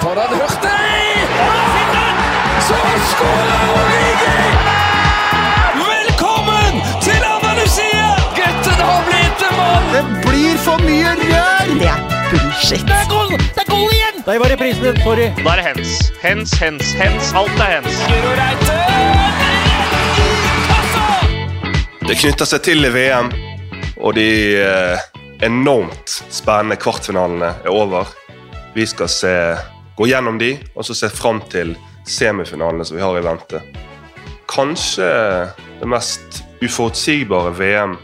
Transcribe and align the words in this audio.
Tar 0.00 0.14
den 0.14 0.38
Hurtig! 0.40 1.28
Så 2.66 2.74
skårer 3.10 3.62
Origi! 3.74 4.42
Velkommen 5.74 6.74
til 7.02 7.24
Andalusia! 7.34 8.10
Gutten 8.36 8.82
har 8.88 9.02
blitt 9.08 9.42
en 9.48 9.56
mann! 9.58 9.88
Det 9.94 10.02
blir 10.26 10.60
for 10.62 10.84
mye 10.86 11.14
rør! 11.18 11.72
Det 11.80 11.88
er 11.90 12.04
bullshit. 12.30 12.84
Det 12.86 12.94
er 12.94 13.08
goal! 13.10 13.32
Det 13.38 13.64
er 13.64 13.70
goal 13.72 13.90
igjen! 13.96 14.20
Der 14.26 14.38
var 14.42 14.52
reprisen, 14.54 15.00
sorry. 15.02 15.26
Da 15.40 15.56
er 15.56 15.62
det 15.62 15.66
hens. 15.66 15.96
Hens, 16.22 16.54
hens, 16.62 16.92
hens. 17.00 17.32
Alt 17.40 17.58
er 17.66 17.74
hens. 17.78 17.98
Guro 18.12 18.36
Reite! 18.38 18.76
Det 22.08 22.16
knytter 22.22 22.46
seg 22.48 22.62
til 22.64 22.86
VM, 22.94 23.32
og 23.98 24.14
de 24.16 24.28
eh, 24.62 25.02
enormt 25.44 26.20
spennende 26.30 26.78
kvartfinalene 26.80 27.50
er 27.64 27.74
over. 27.74 28.14
Vi 28.78 28.86
skal 28.86 29.10
se, 29.10 29.34
gå 29.98 30.06
gjennom 30.06 30.38
de, 30.38 30.52
og 30.78 30.86
så 30.86 30.94
se 30.94 31.08
fram 31.10 31.40
til 31.50 31.74
semifinalene 32.06 32.84
som 32.86 32.96
vi 32.96 33.02
har 33.02 33.18
i 33.18 33.24
vente. 33.24 33.60
Kanskje 34.48 35.08
det 35.80 35.88
mest 35.90 36.44
uforutsigbare 36.62 37.50
VM 37.58 37.96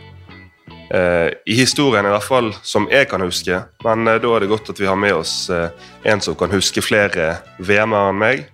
eh, 0.90 1.30
i 1.46 1.54
historien, 1.54 2.06
i 2.06 2.10
hvert 2.10 2.26
fall 2.26 2.50
som 2.62 2.88
jeg 2.90 3.06
kan 3.10 3.22
huske. 3.22 3.60
Men 3.86 4.08
eh, 4.10 4.18
da 4.18 4.34
er 4.34 4.42
det 4.42 4.50
godt 4.50 4.72
at 4.74 4.82
vi 4.82 4.90
har 4.90 4.98
med 4.98 5.14
oss 5.20 5.36
eh, 5.54 5.70
en 6.10 6.22
som 6.24 6.34
kan 6.38 6.50
huske 6.50 6.82
flere 6.82 7.36
VM-er 7.62 8.10
enn 8.10 8.20
meg. 8.20 8.44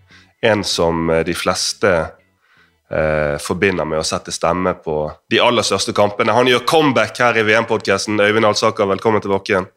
En 0.44 0.64
som 0.64 1.08
eh, 1.08 1.24
de 1.24 1.36
fleste 1.36 1.94
eh, 1.96 3.40
forbinder 3.40 3.88
med 3.88 4.02
å 4.02 4.06
sette 4.06 4.36
stemme 4.36 4.76
på 4.84 5.00
de 5.32 5.40
aller 5.40 5.64
største 5.64 5.96
kampene. 5.96 6.36
Han 6.36 6.52
gjør 6.52 6.68
comeback 6.68 7.24
her 7.24 7.40
i 7.40 7.48
VM-podkasten. 7.48 8.20
Øyvind 8.20 8.52
Alsaker, 8.52 8.88
velkommen 8.92 9.24
tilbake 9.24 9.56
igjen. 9.56 9.72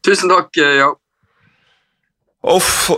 Tusen 0.00 0.32
takk, 0.32 0.56
eh, 0.56 0.80
ja. 0.80 0.94
Uff, 2.40 2.90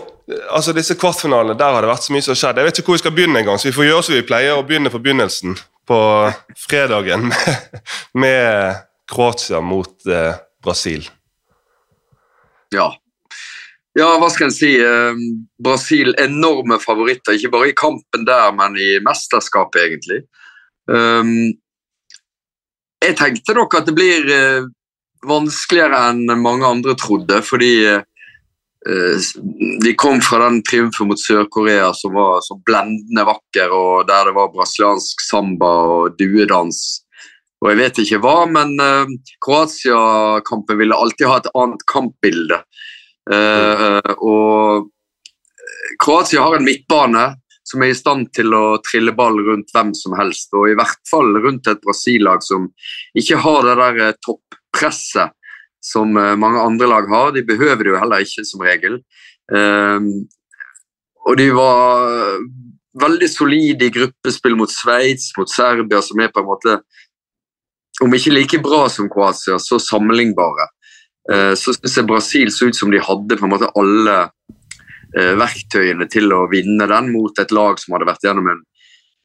altså 0.51 0.73
disse 0.73 0.95
kvartfinalene, 0.95 1.59
Der 1.59 1.74
har 1.74 1.82
det 1.82 1.91
vært 1.91 2.06
så 2.06 2.14
mye 2.14 2.23
som 2.23 2.32
har 2.32 2.41
skjedd. 2.41 2.60
Jeg 2.60 2.69
vet 2.69 2.78
ikke 2.78 2.92
hvor 2.92 2.98
vi 2.98 3.02
skal 3.02 3.15
begynne 3.16 3.43
engang, 3.43 3.59
så 3.59 3.68
vi 3.68 3.76
får 3.76 3.88
gjøre 3.88 4.07
som 4.07 4.15
vi 4.15 4.26
pleier, 4.26 4.54
og 4.54 4.66
begynne 4.68 4.93
på 4.93 5.02
begynnelsen. 5.02 5.57
På 5.87 5.99
fredagen 6.68 7.32
med, 8.23 8.82
Kroatia 9.10 9.60
mot 9.60 10.07
eh, 10.07 10.34
Brasil. 10.62 11.09
ja. 12.73 12.93
Ja, 13.93 14.07
hva 14.16 14.30
skal 14.32 14.46
en 14.49 14.54
si? 14.57 14.71
Eh, 14.80 15.18
Brasil 15.60 16.15
enorme 16.16 16.79
favoritter, 16.80 17.37
ikke 17.37 17.51
bare 17.52 17.66
i 17.68 17.74
kampen 17.77 18.24
der, 18.24 18.46
men 18.56 18.79
i 18.80 18.95
mesterskapet, 19.04 19.82
egentlig. 19.82 20.23
Um, 20.88 21.52
jeg 23.04 23.18
tenkte 23.18 23.52
nok 23.59 23.77
at 23.77 23.90
det 23.90 23.95
blir 23.99 24.30
eh, 24.32 24.71
vanskeligere 25.29 26.01
enn 26.09 26.24
mange 26.40 26.65
andre 26.66 26.96
trodde, 26.96 27.43
fordi 27.45 27.74
de 28.83 29.93
kom 29.95 30.19
fra 30.25 30.41
den 30.43 30.57
triumfen 30.66 31.07
mot 31.07 31.21
Sør-Korea 31.21 31.93
som 31.95 32.16
var 32.16 32.41
så 32.43 32.57
blendende 32.66 33.23
vakker, 33.29 33.71
og 33.71 34.09
der 34.09 34.27
det 34.27 34.35
var 34.35 34.51
brasiliansk 34.55 35.23
samba 35.23 35.71
og 35.97 36.16
duedans. 36.19 36.80
Og 37.63 37.71
jeg 37.71 37.79
vet 37.79 38.01
ikke 38.02 38.19
hva, 38.24 38.39
men 38.51 38.74
eh, 38.83 39.13
Kroatia-kampen 39.45 40.80
ville 40.80 40.99
alltid 40.99 41.29
ha 41.30 41.37
et 41.39 41.52
annet 41.55 41.85
kampbilde. 41.87 42.59
Eh, 43.30 44.15
og 44.19 44.91
Kroatia 46.02 46.43
har 46.43 46.59
en 46.59 46.67
midtbane 46.67 47.29
som 47.63 47.85
er 47.85 47.93
i 47.93 47.96
stand 47.96 48.33
til 48.35 48.51
å 48.59 48.80
trille 48.83 49.15
ball 49.15 49.39
rundt 49.46 49.71
hvem 49.74 49.93
som 49.95 50.17
helst, 50.19 50.51
og 50.59 50.73
i 50.73 50.74
hvert 50.79 50.99
fall 51.09 51.30
rundt 51.45 51.71
et 51.71 51.80
Brasil-lag 51.85 52.43
som 52.43 52.67
ikke 53.19 53.39
har 53.45 53.69
det 53.69 53.77
der 53.79 54.02
eh, 54.09 54.19
toppresset 54.27 55.39
som 55.83 56.16
eh, 56.16 56.35
mange 56.38 56.63
andre 56.63 56.88
lag 56.91 57.09
har. 57.11 57.33
De 57.35 57.45
behøver 57.47 57.85
det 57.85 57.95
jo 57.95 58.01
heller 58.01 58.25
ikke, 58.25 58.47
som 58.49 58.65
regel. 58.65 59.01
Eh, 59.52 60.11
og 61.23 61.39
de 61.39 61.49
var 61.55 62.43
veldig 63.02 63.29
solide 63.30 63.87
i 63.87 63.95
gruppespill 63.95 64.56
mot 64.59 64.71
Sveits, 64.71 65.31
mot 65.39 65.50
Serbia, 65.50 66.03
som 66.05 66.21
er 66.21 66.33
på 66.33 66.43
en 66.43 66.50
måte 66.50 66.81
om 68.03 68.15
ikke 68.17 68.33
like 68.33 68.61
bra 68.65 68.87
som 68.91 69.11
Kroatia, 69.12 69.59
så 69.61 69.79
sammenlignbare. 69.81 70.69
Eh, 71.31 71.53
så 71.59 71.75
syns 71.77 71.99
jeg 71.99 72.09
Brasil 72.09 72.53
så 72.53 72.69
ut 72.71 72.79
som 72.79 72.91
de 72.91 73.03
hadde 73.03 73.39
på 73.39 73.47
en 73.47 73.53
måte 73.53 73.71
alle 73.79 74.19
eh, 75.15 75.35
verktøyene 75.39 76.09
til 76.11 76.33
å 76.35 76.47
vinne 76.51 76.89
den 76.91 77.12
mot 77.15 77.39
et 77.39 77.55
lag 77.55 77.79
som 77.81 77.97
hadde 77.97 78.11
vært 78.11 78.29
gjennom 78.29 78.53
en 78.55 78.69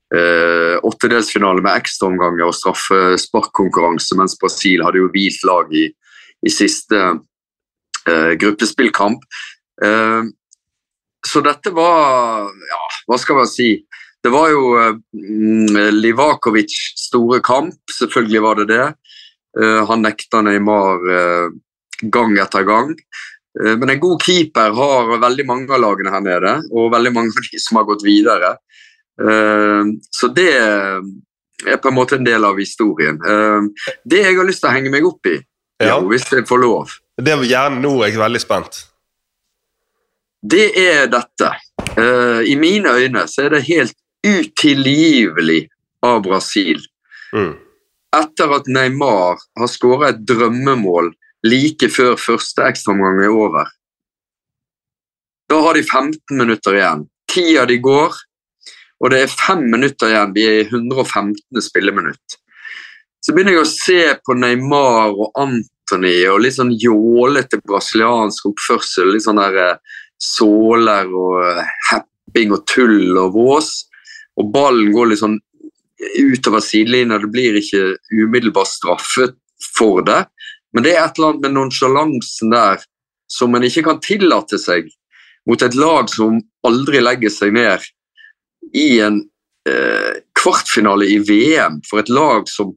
Uh, 0.08 0.80
åttedelsfinale 0.88 1.60
med 1.60 1.82
ekstraomganger 1.82 2.48
og 2.48 2.54
straffesparkkonkurranse, 2.56 4.16
mens 4.16 4.38
Brasil 4.40 4.80
hadde 4.86 5.02
jo 5.02 5.10
hvilt 5.12 5.42
lag 5.44 5.74
i, 5.76 5.82
i 6.46 6.52
siste 6.54 6.98
eh, 8.08 8.32
gruppespillkamp. 8.40 9.24
Eh, 9.84 10.24
så 11.28 11.42
dette 11.44 11.72
var 11.76 12.48
Ja, 12.48 12.82
hva 13.08 13.18
skal 13.20 13.42
man 13.42 13.50
si? 13.50 13.72
Det 14.24 14.32
var 14.34 14.50
jo 14.52 14.62
eh, 14.82 15.92
Livakovic 15.94 16.74
store 17.00 17.40
kamp, 17.46 17.76
selvfølgelig 18.00 18.42
var 18.44 18.62
det 18.62 18.68
det. 18.74 18.86
Eh, 19.62 19.82
han 19.90 20.04
nekta 20.06 20.42
Neymar 20.46 21.10
eh, 21.14 21.50
gang 22.14 22.38
etter 22.42 22.66
gang. 22.68 22.94
Eh, 23.60 23.76
Men 23.78 23.90
en 23.96 24.00
god 24.04 24.22
keeper 24.26 24.74
har 24.78 25.14
veldig 25.22 25.46
mange 25.48 25.74
av 25.74 25.82
lagene 25.82 26.14
her 26.14 26.22
nede, 26.26 26.56
og 26.72 26.92
veldig 26.94 27.14
mange 27.16 27.34
av 27.34 27.50
de 27.52 27.60
som 27.64 27.80
har 27.80 27.88
gått 27.90 28.06
videre. 28.06 28.56
Eh, 29.22 29.84
Så 30.14 30.30
det 30.34 30.52
er 30.54 31.78
på 31.82 31.90
en 31.90 31.96
måte 31.98 32.16
en 32.20 32.26
del 32.28 32.46
av 32.46 32.58
historien. 32.62 33.18
Det 34.06 34.20
jeg 34.22 34.36
har 34.38 34.46
lyst 34.46 34.62
til 34.62 34.70
å 34.70 34.74
henge 34.76 34.92
meg 34.94 35.06
opp 35.10 35.26
i, 35.26 35.40
Ja. 35.80 36.00
jo, 36.00 36.08
hvis 36.10 36.26
jeg 36.32 36.48
får 36.50 36.62
lov, 36.64 36.90
Det 37.18 37.34
er 37.34 37.44
gjerne 37.46 37.82
nå 37.82 37.92
er 38.04 38.10
jeg 38.12 38.18
veldig 38.20 38.42
spent. 38.42 38.86
det 40.44 40.72
er 40.78 41.08
dette. 41.08 41.52
Uh, 41.98 42.42
I 42.46 42.56
mine 42.56 42.90
øyne 42.94 43.24
så 43.28 43.46
er 43.46 43.50
det 43.56 43.64
helt 43.68 43.96
utilgivelig 44.26 45.68
av 46.04 46.22
Brasil 46.24 46.82
Mm. 47.34 47.58
etter 48.16 48.54
at 48.56 48.68
Neymar 48.68 49.38
har 49.58 49.68
skåret 49.68 50.10
et 50.16 50.26
drømmemål 50.26 51.12
like 51.44 51.90
før 51.92 52.16
første 52.16 52.64
ekstraomgang 52.64 53.20
er 53.26 53.34
over. 53.36 53.66
Da 55.50 55.60
har 55.62 55.74
de 55.74 55.84
15 55.84 56.22
minutter 56.38 56.72
igjen. 56.80 57.04
Ti 57.28 57.58
av 57.58 57.68
de 57.68 57.78
går, 57.84 58.16
og 59.04 59.12
det 59.12 59.20
er 59.24 59.28
fem 59.28 59.66
minutter 59.72 60.08
igjen. 60.08 60.34
Vi 60.34 60.46
er 60.48 60.62
i 60.62 60.68
115. 60.70 61.36
spilleminutt. 61.62 62.38
Så 63.28 63.36
begynner 63.36 63.58
jeg 63.58 63.66
å 63.66 63.70
se 63.70 64.02
på 64.24 64.38
Neymar 64.40 65.12
og 65.12 65.36
Anthony 65.36 66.22
og 66.32 66.46
litt 66.46 66.56
sånn 66.56 66.72
jålete 66.80 67.60
brasiliansk 67.60 68.48
oppførsel. 68.54 69.12
Litt 69.12 69.28
sånn 69.28 69.42
der 69.42 69.58
eh, 69.60 69.98
såler 70.24 71.12
og 71.12 71.60
hepping 71.90 72.14
happing 72.28 72.54
og 72.54 72.66
tull 72.68 73.18
og 73.18 73.34
vås. 73.34 73.88
Og 74.38 74.52
ballen 74.52 74.92
går 74.94 75.12
litt 75.12 75.22
sånn 75.22 75.40
utover 76.20 76.62
sidelinja. 76.62 77.20
Det 77.20 77.32
blir 77.32 77.58
ikke 77.58 77.98
umiddelbart 78.12 78.68
straffet 78.68 79.36
for 79.78 80.04
det. 80.06 80.26
Men 80.74 80.84
det 80.84 80.96
er 80.96 81.06
et 81.06 81.18
eller 81.18 81.32
annet 81.32 81.42
med 81.42 81.56
nonsjalansen 81.56 82.52
der 82.52 82.84
som 83.28 83.56
en 83.56 83.64
ikke 83.64 83.84
kan 83.84 84.00
tillate 84.00 84.60
seg 84.60 84.88
mot 85.48 85.62
et 85.64 85.76
lag 85.76 86.10
som 86.12 86.40
aldri 86.68 87.02
legger 87.02 87.32
seg 87.32 87.54
ned 87.56 87.84
i 88.76 89.00
en 89.02 89.22
eh, 89.68 90.20
kvartfinale 90.38 91.08
i 91.08 91.18
VM 91.24 91.82
for 91.88 92.04
et 92.04 92.12
lag 92.12 92.48
som 92.52 92.76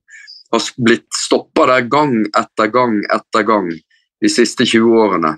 har 0.50 0.66
blitt 0.83 1.09
stoppa 1.15 1.66
der 1.71 1.87
gang 1.91 2.25
etter 2.38 2.71
gang 2.72 2.99
etter 3.12 3.47
gang 3.47 3.71
de 4.21 4.31
siste 4.33 4.66
20 4.66 4.99
årene. 5.05 5.37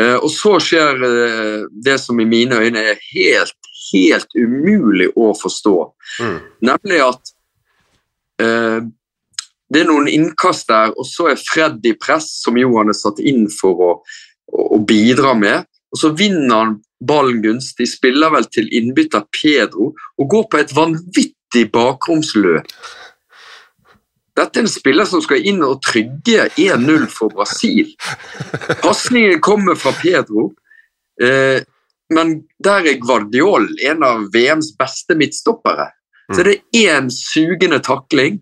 Eh, 0.00 0.16
og 0.16 0.30
så 0.32 0.56
skjer 0.62 1.04
eh, 1.06 1.60
det 1.86 1.98
som 2.02 2.18
i 2.20 2.26
mine 2.26 2.58
øyne 2.58 2.82
er 2.94 3.00
helt, 3.12 3.70
helt 3.92 4.34
umulig 4.34 5.10
å 5.14 5.30
forstå. 5.38 5.76
Mm. 6.24 6.38
Nemlig 6.70 7.00
at 7.04 7.34
eh, 8.42 8.80
det 9.70 9.82
er 9.82 9.88
noen 9.88 10.10
innkast 10.10 10.68
der, 10.70 10.92
og 10.98 11.06
så 11.08 11.30
er 11.32 11.40
Fred 11.40 11.86
i 11.86 11.94
press, 11.98 12.28
som 12.42 12.58
jo 12.58 12.74
han 12.78 12.90
er 12.92 12.98
satt 12.98 13.22
inn 13.22 13.46
for 13.52 13.80
å, 13.80 13.92
å, 14.50 14.66
å 14.76 14.80
bidra 14.82 15.36
med. 15.38 15.68
Og 15.94 16.00
så 16.00 16.10
vinner 16.18 16.56
han 16.56 16.76
ballen 17.04 17.40
gunstig, 17.44 17.86
spiller 17.90 18.32
vel 18.34 18.46
til 18.50 18.68
innbytter 18.74 19.26
Pedro 19.34 19.92
og 20.18 20.28
går 20.30 20.46
på 20.50 20.60
et 20.60 20.74
vanvittig 20.74 21.68
bakromsløp. 21.74 22.70
Dette 24.34 24.58
er 24.58 24.64
en 24.66 24.70
spiller 24.70 25.06
som 25.06 25.22
skal 25.22 25.44
inn 25.46 25.62
og 25.62 25.82
trygge 25.84 26.48
1-0 26.58 27.06
for 27.12 27.30
Brasil. 27.34 27.92
Pasningen 28.82 29.42
kommer 29.44 29.78
fra 29.78 29.92
Pedro, 30.00 30.48
eh, 31.22 31.62
men 32.14 32.34
der 32.62 32.88
er 32.90 32.98
Guardiol 33.02 33.68
en 33.86 34.02
av 34.06 34.26
VMs 34.34 34.72
beste 34.78 35.14
midtstoppere. 35.18 35.92
Så 36.32 36.42
det 36.42 36.56
er 36.56 36.98
én 36.98 37.10
sugende 37.12 37.78
takling, 37.84 38.40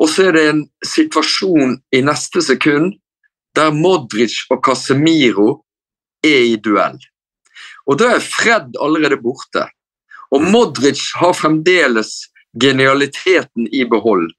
og 0.00 0.08
så 0.08 0.30
er 0.30 0.36
det 0.36 0.44
en 0.48 0.62
situasjon 0.86 1.76
i 1.92 2.00
neste 2.02 2.42
sekund 2.42 2.94
der 3.58 3.74
Modric 3.74 4.38
og 4.50 4.62
Casemiro 4.64 5.60
er 6.24 6.46
i 6.54 6.56
duell. 6.56 6.96
Og 7.86 7.98
da 8.00 8.14
er 8.16 8.24
Fred 8.24 8.78
allerede 8.80 9.20
borte. 9.20 9.66
Og 10.30 10.44
Modric 10.46 11.02
har 11.20 11.34
fremdeles 11.36 12.14
genialiteten 12.60 13.68
i 13.74 13.84
behold. 13.84 14.30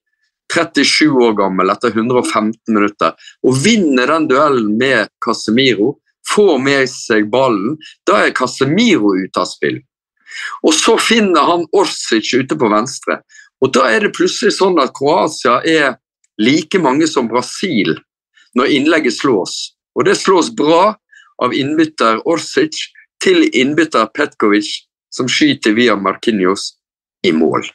37 0.52 1.18
år 1.26 1.34
gammel 1.40 1.72
etter 1.74 1.94
115 1.96 2.56
minutter. 2.74 3.16
Og 3.48 3.58
vinner 3.64 4.12
den 4.12 4.28
duellen 4.32 4.76
med 4.80 5.12
Casemiro 5.24 5.96
får 6.36 6.60
med 6.64 6.90
seg 6.90 7.30
ballen, 7.32 7.78
da 8.08 8.26
er 8.26 8.36
Casemiro 8.36 9.16
ute 9.18 9.42
av 9.42 9.50
spill. 9.50 9.80
Og 10.64 10.74
så 10.76 10.96
finner 11.02 11.48
han 11.48 11.68
Orsic 11.76 12.32
ute 12.38 12.56
på 12.56 12.70
venstre. 12.72 13.20
Og 13.62 13.74
da 13.76 13.88
er 13.92 14.06
det 14.06 14.16
plutselig 14.16 14.56
sånn 14.58 14.80
at 14.82 14.94
Kroatia 14.98 15.60
er 15.68 15.98
like 16.42 16.80
mange 16.82 17.10
som 17.10 17.30
Brasil 17.30 17.98
når 18.58 18.72
innlegget 18.78 19.18
slås. 19.20 19.76
Og 19.96 20.08
det 20.08 20.16
slås 20.20 20.50
bra 20.56 20.96
av 21.42 21.54
innbytter 21.58 22.22
Orsic 22.30 22.78
til 23.22 23.44
innbytter 23.52 24.08
Petkovic, 24.16 24.70
som 25.12 25.28
skyter 25.30 25.76
via 25.76 25.98
Markinios 26.00 26.72
i 27.28 27.34
mål. 27.36 27.66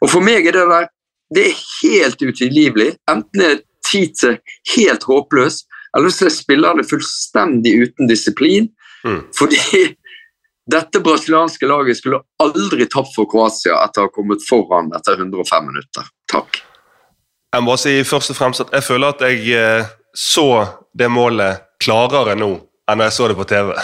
Og 0.00 0.08
For 0.08 0.24
meg 0.24 0.46
er 0.46 0.56
det 0.56 0.68
der 0.70 0.88
det 1.34 1.46
er 1.50 1.60
helt 1.82 2.22
utilgivelig. 2.22 2.94
Enten 3.10 3.44
er 3.46 3.60
Tite 3.90 4.36
helt 4.74 5.02
håpløs, 5.08 5.64
eller 5.96 6.12
så 6.14 6.28
er 6.28 6.34
spillerne 6.34 6.84
fullstendig 6.86 7.72
uten 7.82 8.10
disiplin. 8.10 8.68
Mm. 9.04 9.22
Fordi 9.34 9.58
dette 10.70 11.00
brasilianske 11.02 11.66
laget 11.66 11.98
skulle 11.98 12.20
aldri 12.42 12.86
tapt 12.86 13.14
for 13.16 13.26
Kroatia 13.30 13.80
etter 13.84 14.04
å 14.04 14.08
ha 14.08 14.14
kommet 14.14 14.44
foran 14.46 14.92
etter 14.96 15.18
105 15.18 15.66
minutter. 15.66 16.10
Takk. 16.30 16.60
Jeg 17.50 17.66
må 17.66 17.74
si 17.80 17.96
først 18.06 18.30
og 18.34 18.38
fremst 18.38 18.62
at 18.62 18.76
jeg 18.76 18.86
føler 18.86 19.16
at 19.16 19.24
jeg 19.26 19.56
eh, 19.58 19.88
så 20.14 20.46
det 20.94 21.08
målet 21.10 21.64
klarere 21.82 22.36
nå 22.38 22.52
enn 22.90 22.98
når 23.00 23.08
jeg 23.10 23.16
så 23.16 23.28
det 23.28 23.36
på 23.38 23.46
TV. 23.48 23.72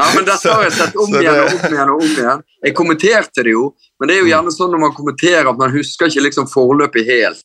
Ja, 0.00 0.06
men 0.14 0.24
Dette 0.24 0.48
har 0.54 0.62
jeg 0.64 0.72
sett 0.76 0.96
om 0.96 1.12
igjen 1.18 1.38
og 1.42 1.52
om 1.52 1.74
igjen. 1.74 1.90
og 1.92 2.02
om 2.02 2.08
igjen. 2.14 2.42
Jeg 2.64 2.74
kommenterte 2.78 3.44
det 3.44 3.52
jo, 3.54 3.66
men 4.00 4.08
det 4.08 4.16
er 4.16 4.22
jo 4.24 4.30
gjerne 4.30 4.52
sånn 4.54 4.72
når 4.72 4.80
man 4.86 4.94
kommenterer 4.96 5.50
at 5.50 5.58
man 5.60 5.72
husker 5.74 6.08
ikke 6.10 6.24
liksom 6.28 6.48
forløpet 6.50 7.08
helt. 7.08 7.44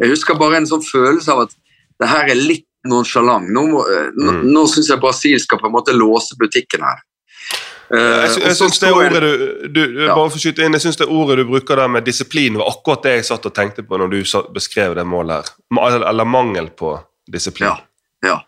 Jeg 0.00 0.10
husker 0.12 0.36
bare 0.38 0.58
en 0.60 0.68
sånn 0.68 0.84
følelse 0.84 1.32
av 1.32 1.46
at 1.46 1.54
det 2.02 2.08
her 2.10 2.28
er 2.34 2.36
litt 2.36 2.66
nonsjalant. 2.86 3.48
Nå, 3.50 3.62
må- 3.72 3.86
eh, 3.90 4.10
nå, 4.14 4.32
Mm. 4.32 4.42
nå 4.52 4.66
syns 4.68 4.88
jeg 4.92 5.00
Brasil 5.00 5.40
skal 5.40 5.58
på 5.58 5.66
en 5.66 5.72
måte 5.72 5.92
låse 5.96 6.36
butikken 6.38 6.82
her. 6.84 7.00
Eh, 7.90 7.96
Jeg, 8.26 8.30
sy- 8.30 8.40
jeg 8.42 8.56
synes 8.56 8.78
det 8.80 8.90
ordet 8.92 9.20
du, 9.22 9.68
du 9.68 10.04
Ja. 10.06 10.14
bare 10.14 10.30
for 10.30 10.38
inn, 10.48 10.72
jeg 10.72 10.80
synes 10.80 10.96
det 10.96 11.08
ordet 11.08 11.36
du 11.38 11.44
bruker 11.44 11.76
der 11.76 11.88
med 11.88 12.04
disiplin, 12.04 12.54
var 12.58 12.66
akkurat 12.70 13.02
det 13.02 13.12
jeg 13.16 13.24
satt 13.24 13.46
og 13.46 13.54
tenkte 13.54 13.82
på 13.86 13.96
når 13.98 14.10
du 14.10 14.22
beskrev 14.52 14.94
det 14.94 15.06
målet 15.06 15.48
her. 15.72 16.04
Eller 16.10 16.24
mangel 16.24 16.68
på 16.70 17.00
disiplin. 17.30 17.68
Ja. 17.68 17.78
Ja. 18.22 18.40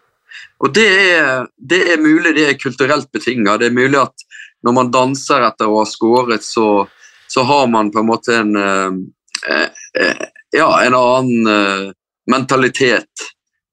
Og 0.58 0.74
det 0.74 0.88
er, 0.88 1.46
det 1.56 1.80
er 1.92 2.02
mulig 2.02 2.34
det 2.36 2.48
er 2.48 2.58
kulturelt 2.58 3.10
betinget. 3.14 3.60
Det 3.60 3.68
er 3.68 3.76
mulig 3.76 4.00
at 4.00 4.26
når 4.66 4.74
man 4.74 4.90
danser 4.94 5.44
etter 5.46 5.70
å 5.70 5.82
ha 5.82 5.86
skåret, 5.86 6.42
så, 6.42 6.82
så 7.30 7.44
har 7.46 7.68
man 7.70 7.92
på 7.94 8.02
en 8.02 8.08
måte 8.08 8.34
en 8.40 8.56
eh, 8.58 9.68
eh, 10.02 10.26
Ja, 10.56 10.70
en 10.82 10.96
annen 10.96 11.50
eh, 11.52 11.90
mentalitet. 12.30 13.26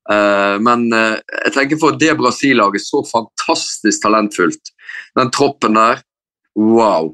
Men 0.06 0.84
jeg 0.94 1.52
tenker 1.56 1.80
for 1.82 1.96
det 1.98 2.12
Brasil-laget 2.20 2.84
så 2.86 3.00
fantastisk 3.10 4.04
talentfullt. 4.04 4.70
Den 5.18 5.32
troppen 5.34 5.80
der, 5.80 6.04
wow. 6.54 7.10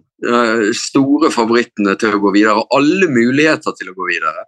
Store 0.75 1.29
favorittene 1.31 1.95
til 2.01 2.17
å 2.17 2.19
gå 2.25 2.33
videre. 2.35 2.65
Alle 2.75 3.07
muligheter 3.07 3.77
til 3.79 3.93
å 3.93 3.95
gå 3.95 4.09
videre 4.09 4.43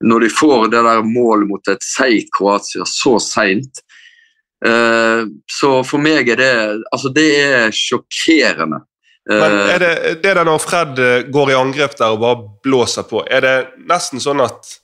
når 0.00 0.24
de 0.24 0.30
får 0.32 0.64
det 0.72 0.80
der 0.86 1.04
målet 1.04 1.50
mot 1.50 1.70
et 1.70 1.84
seigt 1.84 2.32
Kroatia 2.34 2.88
så 2.88 3.18
seint. 3.22 3.84
Eh, 4.64 5.22
så 5.50 5.70
for 5.84 6.02
meg 6.02 6.28
er 6.32 6.40
det 6.40 6.52
altså 6.92 7.10
det 7.14 7.30
er 7.42 7.74
sjokkerende. 7.74 8.80
Men 8.80 8.90
Eh, 9.30 9.74
er 9.74 9.78
det, 9.78 9.94
det 10.22 10.34
der 10.36 10.44
når 10.44 10.60
Fred 10.60 10.98
eh, 11.00 11.22
går 11.32 11.54
i 11.54 11.56
angrep 11.56 11.96
der 11.96 12.12
og 12.12 12.20
bare 12.20 12.42
blåser 12.64 13.06
på, 13.08 13.22
er 13.24 13.40
det 13.40 13.54
nesten 13.88 14.20
sånn 14.20 14.42
at 14.44 14.76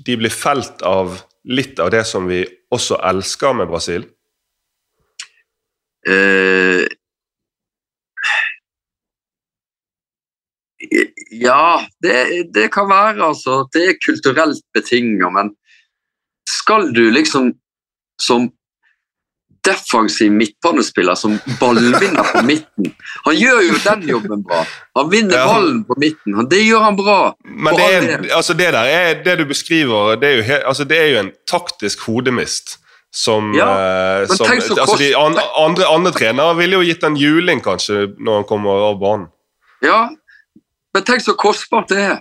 de 0.00 0.16
blir 0.16 0.32
felt 0.32 0.80
av 0.86 1.18
litt 1.44 1.80
av 1.82 1.90
det 1.92 2.06
som 2.08 2.24
vi 2.30 2.40
også 2.72 2.96
elsker 3.10 3.58
med 3.58 3.68
Brasil? 3.68 4.06
eh, 6.08 6.88
ja, 11.30 11.84
det, 12.02 12.16
det 12.54 12.70
kan 12.72 12.88
være 12.88 13.20
altså. 13.28 13.66
Det 13.72 13.84
er 13.86 14.00
kulturelt 14.00 14.64
betinget, 14.74 15.28
men 15.36 15.52
skal 16.48 16.88
du 16.96 17.04
liksom 17.12 17.52
som 18.20 18.48
defensiv 19.66 20.32
midtbanespiller 20.32 21.14
som 21.14 21.36
ballvinner 21.60 22.26
på 22.32 22.42
midten 22.46 22.88
Han 23.24 23.36
gjør 23.38 23.60
jo 23.68 23.76
den 23.84 24.02
jobben 24.08 24.42
bra. 24.46 24.64
Han 24.98 25.10
vinner 25.12 25.36
Ja. 25.38 25.46
ballen 25.46 25.84
på 25.86 25.94
midten. 26.02 26.34
Han, 26.34 26.48
det 26.50 26.62
gjør 26.64 26.80
han 26.82 26.96
bra. 26.98 27.18
Men 27.44 27.76
det, 27.78 27.88
er, 27.94 28.24
altså 28.34 28.54
det 28.58 28.72
der 28.74 28.88
er 28.90 29.22
det 29.24 29.36
du 29.38 29.44
beskriver, 29.46 30.16
det 30.18 30.28
er 30.28 30.36
jo, 30.40 30.58
altså 30.66 30.84
det 30.84 30.98
er 30.98 31.06
jo 31.12 31.20
en 31.20 31.30
taktisk 31.46 32.06
hodemist. 32.08 32.78
Som, 33.14 33.52
Ja, 33.54 33.68
eh, 34.22 34.26
som 34.26 34.46
altså 34.48 34.96
de 34.98 35.12
andre, 35.16 35.42
andre, 35.60 35.86
andre 35.86 36.12
trenere 36.16 36.56
ville 36.56 36.78
jo 36.80 36.86
gitt 36.88 37.02
en 37.04 37.16
juling, 37.20 37.60
kanskje, 37.60 38.06
når 38.18 38.40
han 38.40 38.44
kommer 38.48 38.86
av 38.88 38.98
banen. 39.00 39.26
Ja, 39.84 40.08
men 40.94 41.04
tenk 41.04 41.20
så 41.22 41.34
kostbart 41.36 41.88
det 41.92 41.98
er. 42.00 42.20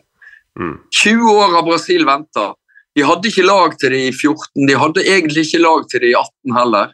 Mm. 0.59 0.77
20 0.91 1.31
år 1.31 1.57
av 1.57 1.63
Brasil 1.69 2.03
venter. 2.05 2.53
De 2.95 3.05
hadde 3.07 3.29
ikke 3.31 3.45
lag 3.47 3.77
til 3.79 3.93
det 3.95 4.01
i 4.09 4.11
14, 4.11 4.67
de 4.67 4.75
hadde 4.75 5.05
egentlig 5.07 5.45
ikke 5.47 5.61
lag 5.63 5.85
til 5.89 6.03
det 6.03 6.09
i 6.11 6.17
18 6.19 6.57
heller. 6.59 6.91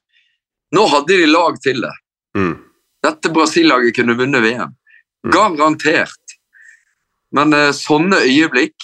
Nå 0.75 0.83
hadde 0.91 1.19
de 1.21 1.29
lag 1.29 1.59
til 1.63 1.81
det. 1.83 1.93
Mm. 2.37 2.55
Dette 3.03 3.31
Brasil-laget 3.31 3.95
kunne 3.95 4.17
vunnet 4.19 4.43
VM. 4.43 4.73
Mm. 5.25 5.31
Garantert. 5.31 6.35
Men 7.35 7.53
eh, 7.55 7.71
sånne 7.75 8.19
øyeblikk 8.27 8.75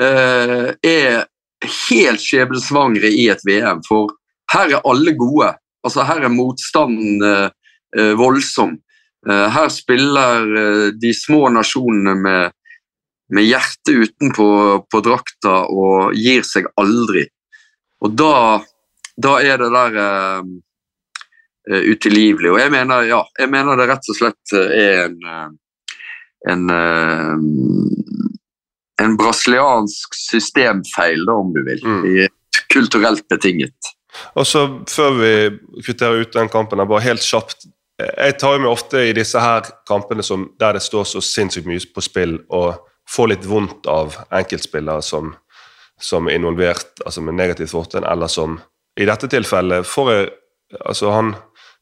eh, 0.00 0.70
er 0.76 1.26
helt 1.60 2.22
skjebnesvangre 2.24 3.10
i 3.12 3.26
et 3.32 3.42
VM, 3.46 3.82
for 3.86 4.14
her 4.52 4.76
er 4.76 4.86
alle 4.88 5.14
gode. 5.18 5.52
Altså 5.84 6.04
Her 6.04 6.24
er 6.26 6.32
motstanden 6.32 7.24
eh, 7.24 7.50
eh, 7.96 8.14
voldsom. 8.18 8.78
Eh, 9.28 9.46
her 9.52 9.68
spiller 9.72 10.48
eh, 10.62 10.86
de 11.00 11.12
små 11.16 11.48
nasjonene 11.52 12.16
med, 12.20 12.56
med 13.32 13.48
hjertet 13.48 14.08
utenpå 14.08 14.48
på 14.90 15.04
drakta 15.04 15.62
og 15.68 16.16
gir 16.16 16.44
seg 16.48 16.68
aldri. 16.80 17.26
Og 18.00 18.16
da, 18.16 18.34
da 19.20 19.36
er 19.44 19.60
det 19.60 19.70
der 19.76 20.00
utilgivelig. 21.68 22.50
Og 22.52 22.60
jeg 22.60 22.70
mener, 22.72 23.02
ja, 23.08 23.22
jeg 23.38 23.50
mener 23.52 23.76
det 23.76 23.88
rett 23.90 24.08
og 24.10 24.16
slett 24.16 24.54
eh, 24.56 24.70
er 24.80 25.04
en, 25.04 25.16
eh, 25.28 25.48
en, 26.52 26.70
eh, 26.70 27.36
en 29.04 29.16
brasiliansk 29.20 30.14
systemfeil, 30.16 31.24
da, 31.26 31.32
om 31.32 31.52
du 31.54 31.64
vil. 31.64 31.80
Mm. 31.84 32.04
I- 32.04 32.28
Kulturelt 32.70 33.28
betinget. 33.28 33.74
Og 34.34 34.46
så 34.46 34.60
Før 34.90 35.10
vi 35.18 35.58
kvitterer 35.84 36.20
ut 36.20 36.32
den 36.32 36.48
kampen, 36.48 36.78
bare 36.78 37.00
helt 37.02 37.22
kjapt 37.22 37.66
Jeg 37.98 38.38
tar 38.38 38.54
jo 38.54 38.62
meg 38.62 38.70
ofte 38.70 39.02
i 39.08 39.12
disse 39.12 39.38
her 39.38 39.66
kampene 39.88 40.22
som, 40.22 40.50
der 40.58 40.72
det 40.72 40.82
står 40.82 41.04
så 41.04 41.20
sinnssykt 41.20 41.66
mye 41.66 41.80
på 41.94 42.00
spill, 42.00 42.38
og 42.48 42.78
får 43.10 43.28
litt 43.28 43.44
vondt 43.44 43.86
av 43.86 44.16
enkeltspillere 44.32 45.02
som, 45.02 45.34
som 46.00 46.28
er 46.28 46.38
involvert, 46.38 46.94
altså 47.04 47.20
med 47.20 47.34
negativt 47.34 47.70
fortegn, 47.70 48.06
eller 48.08 48.26
som 48.26 48.60
I 48.96 49.04
dette 49.04 49.28
tilfellet 49.28 49.86
får 49.86 50.12
jeg 50.12 50.30
altså 50.86 51.10
Han 51.10 51.34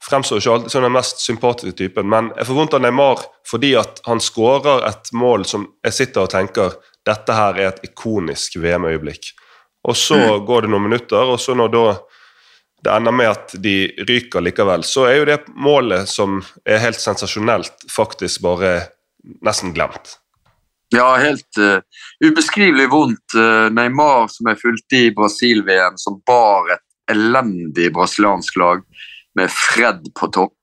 fremstår 0.05 0.38
ikke 0.38 0.52
alltid 0.52 0.73
som 0.73 0.85
den 0.87 0.95
mest 0.95 1.25
sympatiske 1.25 1.76
typen, 1.78 2.09
men 2.09 2.31
jeg 2.37 2.49
får 2.49 2.59
vondt 2.59 2.76
av 2.78 2.85
Neymar 2.85 3.25
fordi 3.49 3.73
at 3.81 4.02
han 4.07 4.21
skårer 4.23 4.87
et 4.88 5.11
mål 5.17 5.47
som 5.49 5.67
jeg 5.87 5.97
sitter 5.97 6.26
og 6.26 6.33
tenker 6.33 6.76
dette 7.09 7.35
her 7.35 7.59
er 7.59 7.73
et 7.73 7.85
ikonisk 7.88 8.59
VM-øyeblikk. 8.61 9.33
Og 9.88 9.97
så 9.97 10.19
går 10.45 10.67
det 10.67 10.73
noen 10.73 10.88
minutter, 10.88 11.33
og 11.33 11.40
så 11.40 11.55
når 11.57 11.73
da 11.73 11.85
det 12.85 12.95
ender 12.95 13.14
med 13.14 13.31
at 13.31 13.55
de 13.59 13.88
ryker 14.07 14.45
likevel, 14.45 14.85
så 14.87 15.09
er 15.09 15.19
jo 15.19 15.26
det 15.26 15.38
målet 15.59 16.11
som 16.11 16.38
er 16.69 16.83
helt 16.83 17.00
sensasjonelt, 17.00 17.88
faktisk 17.90 18.45
bare 18.45 18.73
nesten 19.43 19.73
glemt. 19.75 20.14
Ja, 20.95 21.09
helt 21.21 21.59
uh, 21.61 21.81
ubeskrivelig 22.25 22.87
vondt. 22.93 23.35
Uh, 23.35 23.67
Neymar, 23.75 24.28
som 24.33 24.49
jeg 24.49 24.61
fulgte 24.62 25.00
i 25.00 25.11
Brasil-VM, 25.17 25.99
som 26.00 26.21
bar 26.26 26.71
et 26.76 26.85
elendig 27.12 27.90
brasiliansk 27.97 28.57
lag 28.61 28.85
med 29.38 29.52
Fred 29.54 30.11
på 30.18 30.30
topp. 30.35 30.54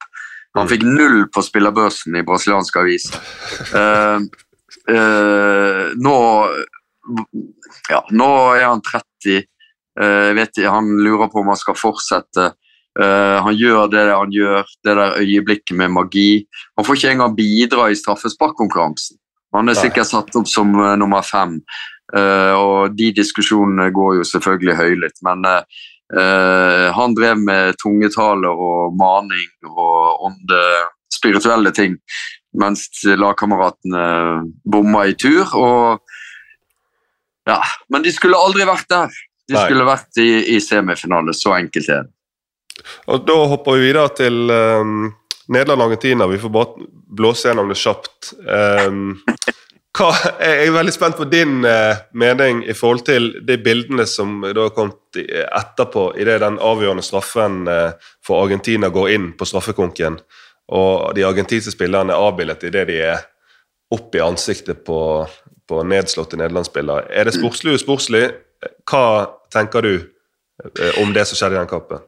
Han 0.56 0.68
Mm. 0.68 0.72
fikk 0.72 0.84
null 0.88 1.26
på 1.36 1.44
spillerbørsen 1.44 2.16
i 2.16 2.24
brasiliansk 2.24 2.78
avis. 2.80 3.10
Uh, 3.76 4.24
uh, 4.96 5.92
nå 6.00 6.18
Ja, 7.90 8.00
nå 8.10 8.30
er 8.56 8.64
han 8.66 8.82
30. 8.82 9.44
Uh, 10.00 10.32
vet 10.34 10.58
Han 10.66 10.88
lurer 11.04 11.30
på 11.30 11.44
om 11.44 11.52
han 11.52 11.60
skal 11.60 11.78
fortsette. 11.78 12.54
Uh, 12.98 13.44
han 13.44 13.54
gjør 13.54 13.92
det 13.92 14.06
han 14.10 14.32
gjør, 14.32 14.64
det 14.84 14.96
der 14.96 15.20
øyeblikket 15.20 15.76
med 15.78 15.92
magi. 15.92 16.48
Han 16.78 16.86
får 16.88 16.98
ikke 16.98 17.12
engang 17.12 17.36
bidra 17.36 17.92
i 17.92 18.00
straffesparkkonkurransen. 18.00 19.20
Han 19.54 19.70
er 19.70 19.78
sikkert 19.78 20.10
satt 20.10 20.36
opp 20.36 20.48
som 20.52 20.72
nummer 21.00 21.24
fem, 21.24 21.62
og 22.14 22.94
de 22.98 23.10
diskusjonene 23.18 23.90
går 23.96 24.20
jo 24.20 24.26
selvfølgelig 24.30 24.76
høylytt. 24.78 25.22
Men 25.26 25.46
uh, 25.50 25.62
uh, 26.14 26.88
han 26.96 27.16
drev 27.18 27.42
med 27.42 27.80
tungetale 27.82 28.52
og 28.52 28.98
maning 29.00 29.48
og 29.72 30.28
ånde, 30.30 30.62
spirituelle 31.16 31.72
ting, 31.74 31.96
mens 32.60 32.90
lagkameratene 33.06 34.06
bomma 34.68 35.06
i 35.10 35.16
tur. 35.18 35.50
Og 35.56 37.50
ja, 37.50 37.62
men 37.94 38.06
de 38.06 38.14
skulle 38.14 38.40
aldri 38.40 38.68
vært 38.68 38.90
der. 38.92 39.24
De 39.46 39.58
skulle 39.60 39.86
vært 39.86 40.22
i, 40.22 40.56
i 40.56 40.60
semifinale. 40.64 41.34
Så 41.38 41.54
enkelt 41.58 41.90
er 41.90 42.08
det. 42.08 42.14
Og 43.12 43.24
Da 43.28 43.36
hopper 43.52 43.78
vi 43.78 43.88
videre 43.88 44.12
til 44.18 44.50
um, 44.52 45.12
Nederland-Argentina. 45.54 46.28
Vi 46.28 46.40
får 46.42 46.54
bare 46.54 46.88
blåse 47.16 47.50
gjennom 47.50 47.70
det 47.70 47.78
kjapt. 47.80 48.34
Um, 48.44 49.22
hva, 49.96 50.10
jeg 50.42 50.68
er 50.68 50.74
veldig 50.76 50.94
spent 50.94 51.18
på 51.20 51.28
din 51.32 51.64
uh, 51.64 51.96
mening 52.18 52.64
i 52.68 52.74
forhold 52.76 53.06
til 53.08 53.30
de 53.48 53.56
bildene 53.62 54.06
som 54.10 54.42
da 54.44 54.68
har 54.68 54.74
kommet 54.76 55.20
etterpå, 55.20 56.10
idet 56.20 56.42
den 56.44 56.60
avgjørende 56.60 57.06
straffen 57.06 57.64
uh, 57.70 57.94
for 58.26 58.44
Argentina 58.44 58.90
går 58.92 59.14
inn 59.16 59.30
på 59.38 59.48
straffekonken, 59.48 60.20
og 60.76 61.14
de 61.16 61.24
argentinske 61.28 61.72
spillerne 61.76 62.12
er 62.12 62.28
avbildet 62.28 62.66
idet 62.68 62.88
de 62.90 63.00
er 63.08 63.24
opp 63.96 64.16
i 64.18 64.24
ansiktet 64.24 64.82
på, 64.88 65.00
på 65.70 65.84
nedslåtte 65.88 66.40
nederlandsspillere. 66.42 67.08
Er 67.14 67.30
det 67.30 67.38
sportslig 67.38 67.78
usportslig? 67.80 68.26
Hva 68.90 69.06
tenker 69.54 69.86
du 69.86 69.94
uh, 69.96 70.92
om 71.04 71.16
det 71.16 71.28
som 71.30 71.40
skjedde 71.40 71.56
i 71.56 71.62
den 71.62 71.72
kampen? 71.72 72.04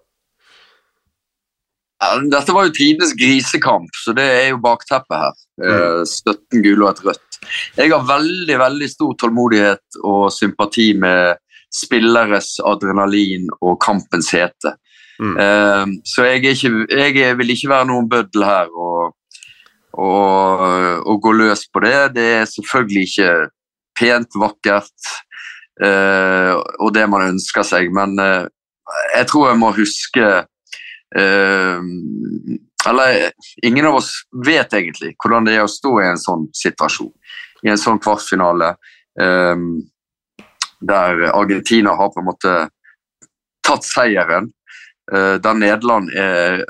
Dette 2.29 2.53
var 2.53 2.67
jo 2.67 2.75
tidenes 2.75 3.15
grisekamp, 3.17 3.96
så 3.98 4.13
det 4.13 4.25
er 4.25 4.51
jo 4.51 4.60
bakteppet 4.62 5.17
her. 5.17 5.39
Mm. 5.58 6.03
17 6.06 6.62
gule 6.62 6.84
og 6.86 6.91
et 6.91 7.00
rødt. 7.08 7.26
Jeg 7.77 7.91
har 7.94 8.08
veldig 8.08 8.58
veldig 8.60 8.89
stor 8.91 9.13
tålmodighet 9.22 10.00
og 10.03 10.32
sympati 10.34 10.91
med 10.98 11.38
spilleres 11.74 12.56
adrenalin 12.65 13.48
og 13.62 13.77
kampens 13.84 14.32
hete. 14.36 14.74
Mm. 15.20 15.36
Uh, 15.38 15.86
så 16.06 16.27
jeg, 16.27 16.44
ikke, 16.46 16.74
jeg, 16.94 17.38
vil 17.38 17.53
ikke 17.53 17.72
være 17.72 17.89
noen 17.89 18.10
bøddel 18.10 18.46
her 18.46 18.70
og, 18.70 19.15
og, 19.98 20.67
og, 21.08 21.15
gå 21.24 21.34
løs 21.38 21.65
på 21.74 21.82
det. 21.86 21.96
Det 22.17 22.27
er 22.41 22.51
selvfølgelig 22.51 23.08
ikke 23.08 23.32
pent, 23.98 24.38
vakkert 24.38 25.10
uh, 25.82 26.53
og 26.84 26.94
det 26.94 27.08
man 27.10 27.32
ønsker 27.34 27.65
seg, 27.65 27.89
men 27.94 28.13
uh, 28.22 28.46
jeg 29.15 29.25
tror 29.32 29.51
jeg 29.51 29.63
må 29.63 29.74
huske 29.77 30.29
Uh, 31.15 31.79
eller 32.89 33.32
ingen 33.63 33.86
av 33.86 33.96
oss 33.96 34.12
vet 34.46 34.74
egentlig 34.74 35.15
hvordan 35.24 35.48
det 35.48 35.58
er 35.58 35.65
å 35.65 35.72
stå 35.72 35.94
i 36.01 36.08
en 36.12 36.22
sånn 36.22 36.48
situasjon. 36.56 37.12
I 37.65 37.72
en 37.74 37.82
sånn 37.82 38.00
kvartfinale 38.01 38.74
um, 39.20 39.70
der 40.79 41.24
Argentina 41.32 41.96
har 41.98 42.12
på 42.13 42.22
en 42.22 42.29
måte 42.29 42.56
tatt 43.65 43.88
seieren. 43.88 44.51
Uh, 45.12 45.36
der 45.41 45.58
Nederland 45.58 46.12
er, 46.13 46.63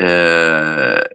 er, 0.00 1.06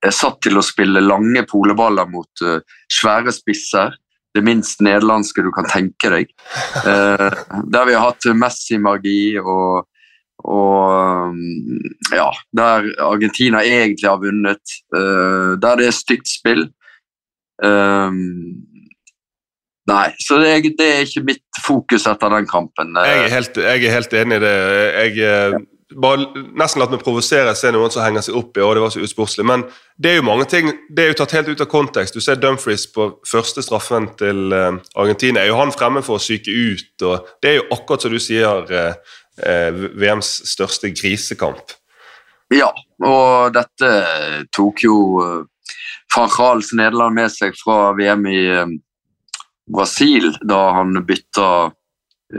er, 0.00 0.14
satt 0.14 0.40
til 0.46 0.58
å 0.58 0.64
spille 0.64 1.04
lange 1.04 1.44
poleballer 1.50 2.08
mot 2.10 2.46
uh, 2.46 2.58
svære 2.90 3.34
spisser. 3.34 3.98
Det 4.32 4.40
minst 4.40 4.80
nederlandske 4.80 5.44
du 5.44 5.50
kan 5.52 5.66
tenke 5.68 6.08
deg. 6.08 6.30
der 6.82 7.84
vi 7.84 7.92
har 7.92 8.06
hatt 8.06 8.24
Messi-magi 8.32 9.36
og 9.42 9.84
og 10.44 11.34
ja, 12.12 12.28
der 12.56 12.88
Argentina 12.98 13.62
egentlig 13.62 14.08
har 14.08 14.20
vunnet. 14.22 14.76
Uh, 14.94 15.58
der 15.62 15.78
det 15.80 15.90
er 15.90 15.96
stygt 15.96 16.30
spill. 16.30 16.66
Um, 17.62 18.62
nei, 19.90 20.08
så 20.18 20.40
det 20.42 20.72
det 20.78 20.88
er, 20.88 21.04
ikke 21.06 21.26
mitt 21.26 21.62
fokus 21.66 22.08
etter 22.10 22.32
den 22.32 22.48
kampen. 22.50 22.96
Jeg 22.96 23.26
er 23.26 23.36
helt, 23.36 23.56
jeg 23.56 23.84
er 23.84 23.94
helt 23.98 24.18
enig 24.18 24.40
i 24.40 24.42
det. 24.42 24.56
Jeg 24.96 25.16
ja. 25.20 25.60
bare 26.02 26.26
nesten 26.58 26.82
latt 26.82 26.90
meg 26.90 27.04
provosere 27.04 27.54
se 27.54 27.70
noen 27.70 27.92
som 27.92 28.02
henger 28.02 28.26
seg 28.26 28.38
opp 28.40 28.58
i 28.58 28.64
og 28.64 28.74
det 28.74 28.82
var 28.82 28.94
så 28.94 29.04
usportslig. 29.04 29.46
Men 29.46 29.62
det 29.94 30.10
er 30.10 30.18
jo 30.18 30.26
mange 30.26 30.48
ting 30.50 30.72
det 30.90 31.04
er 31.04 31.12
jo 31.12 31.20
tatt 31.22 31.36
helt 31.38 31.52
ut 31.52 31.62
av 31.62 31.70
kontekst. 31.70 32.18
Du 32.18 32.24
ser 32.24 32.40
Dumfries 32.42 32.88
på 32.94 33.12
første 33.30 33.62
straffen 33.62 34.10
til 34.18 34.50
Argentina. 34.50 35.42
Er 35.42 35.52
jo 35.52 35.60
han 35.60 35.74
fremme 35.74 36.02
for 36.02 36.18
å 36.18 36.24
syke 36.24 36.50
ut? 36.50 36.94
og 37.06 37.34
Det 37.42 37.52
er 37.52 37.60
jo 37.60 37.68
akkurat 37.76 38.02
som 38.02 38.14
du 38.14 38.18
sier. 38.22 38.66
Eh, 38.72 39.18
VMs 39.40 40.28
største 40.50 40.90
grisekamp. 40.92 41.72
Ja, 42.52 42.68
og 43.00 43.54
dette 43.54 43.88
tok 44.52 44.82
jo 44.84 44.96
Frank 46.12 46.38
van 46.38 46.46
Gaals 46.56 46.72
Nederland 46.76 47.16
med 47.16 47.32
seg 47.32 47.56
fra 47.56 47.92
VM 47.96 48.26
i 48.28 48.42
eh, 48.52 48.74
Brasil, 49.72 50.34
da 50.44 50.58
han 50.76 50.98
bytta 51.06 51.72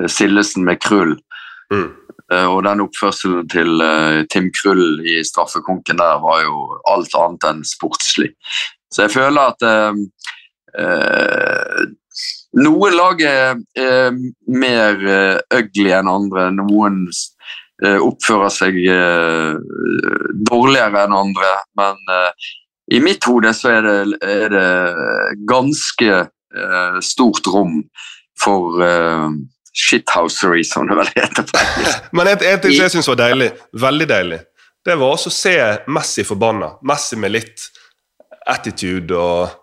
Sillesen 0.10 0.66
med 0.68 0.82
Krull. 0.82 1.16
Mm. 1.74 1.90
Og 2.34 2.64
den 2.66 2.82
oppførselen 2.82 3.48
til 3.52 3.82
Tim 4.34 4.48
Krull 4.56 5.02
i 5.06 5.20
straffekonken 5.26 6.00
der 6.00 6.22
var 6.24 6.40
jo 6.42 6.80
alt 6.90 7.14
annet 7.20 7.46
enn 7.46 7.62
sportslig. 7.68 8.32
Så 8.94 9.06
jeg 9.06 9.14
føler 9.14 9.52
at 9.54 9.66
eh, 9.70 9.94
noen 12.54 12.96
lag 12.98 13.22
er, 13.26 13.62
er 13.80 14.18
mer 14.52 15.00
uh, 15.02 15.40
ugly 15.58 15.94
enn 15.96 16.10
andre. 16.10 16.50
Noen 16.54 17.06
uh, 17.08 18.00
oppfører 18.04 18.54
seg 18.54 18.78
uh, 18.86 19.58
dårligere 20.50 21.06
enn 21.06 21.18
andre. 21.18 21.56
Men 21.80 21.98
i 22.94 23.00
mitt 23.02 23.26
hode 23.26 23.54
så 23.58 23.78
er 23.78 23.88
det, 23.88 23.98
er 24.22 24.54
det 24.54 24.70
ganske 25.50 26.26
stort 27.02 27.48
rom 27.50 27.80
for 28.38 28.76
shithousery, 29.74 30.62
som 30.68 30.86
det 30.86 30.98
vel 31.00 31.10
heter. 31.16 31.48
Men 32.16 32.30
en 32.36 32.44
ting 32.44 32.76
som 32.76 32.84
jeg 32.84 32.94
syns 32.94 33.10
var 33.10 33.18
deilig, 33.24 33.48
veldig 33.82 34.08
deilig, 34.12 34.40
det 34.86 35.00
var 35.00 35.16
også 35.16 35.32
å 35.32 35.34
se 35.34 35.56
Messi 35.96 36.28
forbanna. 36.28 36.76
Messi 36.86 37.18
med 37.18 37.34
litt 37.34 37.66
attitude 38.52 39.18
og. 39.18 39.60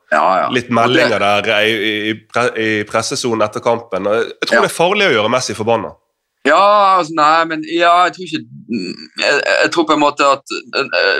Litt 0.50 0.70
meldinger 0.74 1.22
der 1.22 1.50
i, 1.62 1.74
i, 2.10 2.14
i 2.58 2.70
pressesonen 2.88 3.44
etter 3.46 3.62
kampen. 3.62 4.08
Jeg 4.10 4.48
tror 4.48 4.64
det 4.64 4.70
er 4.70 4.74
farlig 4.74 5.10
å 5.10 5.12
gjøre 5.14 5.32
Messi 5.32 5.54
forbanna. 5.54 5.92
Ja, 6.48 6.96
altså, 6.98 7.12
nei, 7.18 7.44
men 7.50 7.64
ja, 7.68 7.92
jeg 8.08 8.14
tror 8.16 8.26
ikke 8.26 8.40
jeg, 9.20 9.40
jeg, 9.44 9.70
tror 9.74 9.86
på 9.90 9.96
en 9.96 10.02
måte 10.02 10.24
at 10.38 10.54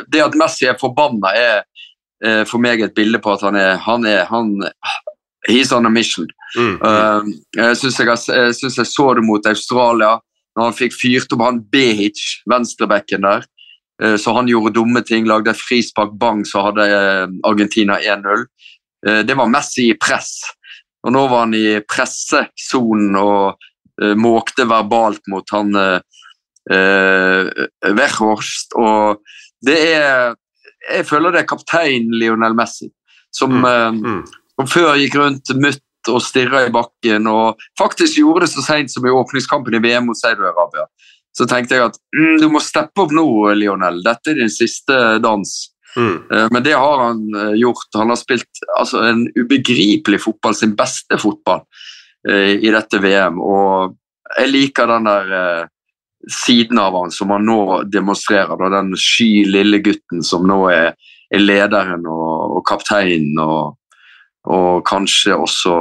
det 0.09 0.23
at 0.25 0.39
Messi 0.39 0.69
er 0.71 0.79
forbanna, 0.81 1.35
er 1.37 1.59
eh, 2.25 2.43
for 2.49 2.63
meg 2.63 2.81
et 2.81 2.97
bilde 2.97 3.21
på 3.21 3.35
at 3.35 3.45
han 3.45 3.59
er 3.61 3.77
han 3.85 4.09
er 4.09 4.25
han 4.31 4.57
He's 5.49 5.73
on 5.73 5.87
a 5.87 5.91
mission. 5.91 6.27
Mm. 6.53 6.75
Uh, 6.85 7.25
jeg 7.57 7.77
syns 7.81 7.97
jeg, 7.99 8.09
jeg, 8.29 8.55
jeg, 8.61 8.87
så 8.87 9.07
det 9.17 9.23
mot 9.25 9.47
Australia, 9.49 10.19
når 10.53 10.67
han 10.67 10.77
fikk 10.77 10.93
fyrt 10.93 11.33
opp 11.33 11.45
han 11.47 11.63
Behic, 11.73 12.21
venstrebekken 12.51 13.25
der. 13.25 13.47
Uh, 14.03 14.19
så 14.21 14.35
han 14.37 14.51
gjorde 14.53 14.75
dumme 14.77 15.01
ting, 15.01 15.25
lagde 15.25 15.55
et 15.55 15.63
frispark, 15.63 16.13
bang, 16.21 16.45
så 16.45 16.67
hadde 16.69 16.85
Argentina 17.49 17.97
1-0. 18.05 18.45
Eh, 19.07 19.23
det 19.27 19.37
var 19.39 19.51
Messi 19.51 19.91
i 19.91 19.99
press. 19.99 20.41
Og 21.07 21.15
nå 21.15 21.25
var 21.31 21.47
han 21.47 21.57
i 21.57 21.81
pressesonen 21.89 23.15
og 23.17 23.57
uh, 24.03 24.15
måkte 24.21 24.67
verbalt 24.69 25.23
mot 25.33 25.49
han 25.55 25.73
uh, 25.73 26.01
Weghorst. 27.97 28.77
Og 28.77 29.23
det 29.65 29.79
er 29.95 30.35
Jeg 30.91 31.07
føler 31.09 31.33
det 31.33 31.41
er 31.41 31.49
kaptein 31.49 32.13
Lionel 32.13 32.55
Messi 32.57 32.91
som, 33.31 33.53
mm. 33.53 34.01
Mm. 34.01 34.21
som 34.57 34.69
før 34.69 34.99
gikk 35.01 35.17
rundt 35.21 35.53
mutt 35.61 36.11
og 36.11 36.23
stirra 36.25 36.65
i 36.67 36.73
bakken, 36.73 37.27
og 37.29 37.61
faktisk 37.79 38.21
gjorde 38.21 38.47
det 38.47 38.53
så 38.55 38.65
seint 38.65 38.93
som 38.93 39.05
i 39.07 39.13
åpningskampen 39.13 39.77
i 39.77 39.83
VM 39.85 40.09
mot 40.09 40.19
Saudi-Arabia. 40.19 40.87
Så 41.37 41.47
tenkte 41.47 41.77
jeg 41.77 41.91
at 41.91 41.99
mm, 42.17 42.39
du 42.41 42.49
må 42.51 42.63
steppe 42.65 43.05
opp 43.05 43.13
nå, 43.15 43.27
Lionel. 43.55 44.01
Dette 44.05 44.33
er 44.33 44.41
din 44.41 44.53
siste 44.53 44.97
dans. 45.23 45.53
Mm. 45.97 46.23
Eh, 46.33 46.47
men 46.51 46.63
det 46.63 46.73
har 46.73 46.99
han 46.99 47.35
eh, 47.35 47.55
gjort. 47.61 47.89
Han 47.95 48.09
har 48.09 48.17
spilt 48.17 48.63
altså, 48.79 49.03
en 49.05 49.27
ubegripelig 49.35 50.23
fotball, 50.23 50.55
sin 50.55 50.77
beste 50.79 51.19
fotball, 51.19 51.65
eh, 52.29 52.57
i 52.61 52.73
dette 52.75 53.01
VM. 53.03 53.41
Og 53.43 53.97
jeg 54.37 54.53
liker 54.53 54.91
den 54.91 55.09
der 55.09 55.69
siden 56.31 56.79
av 56.79 56.95
han 56.99 57.11
som 57.15 57.33
han 57.35 57.47
nå 57.49 57.83
demonstrerer. 57.91 58.55
Da, 58.61 58.71
den 58.77 58.95
sky 58.99 59.47
lille 59.49 59.81
gutten 59.83 60.23
som 60.27 60.47
nå 60.47 60.63
er, 60.71 60.95
er 61.33 61.43
lederen 61.43 62.07
og, 62.07 62.59
og 62.59 62.63
kapteinen, 62.69 63.39
og, 63.41 63.77
og, 64.47 64.85
kanskje 64.87 65.35
også 65.35 65.77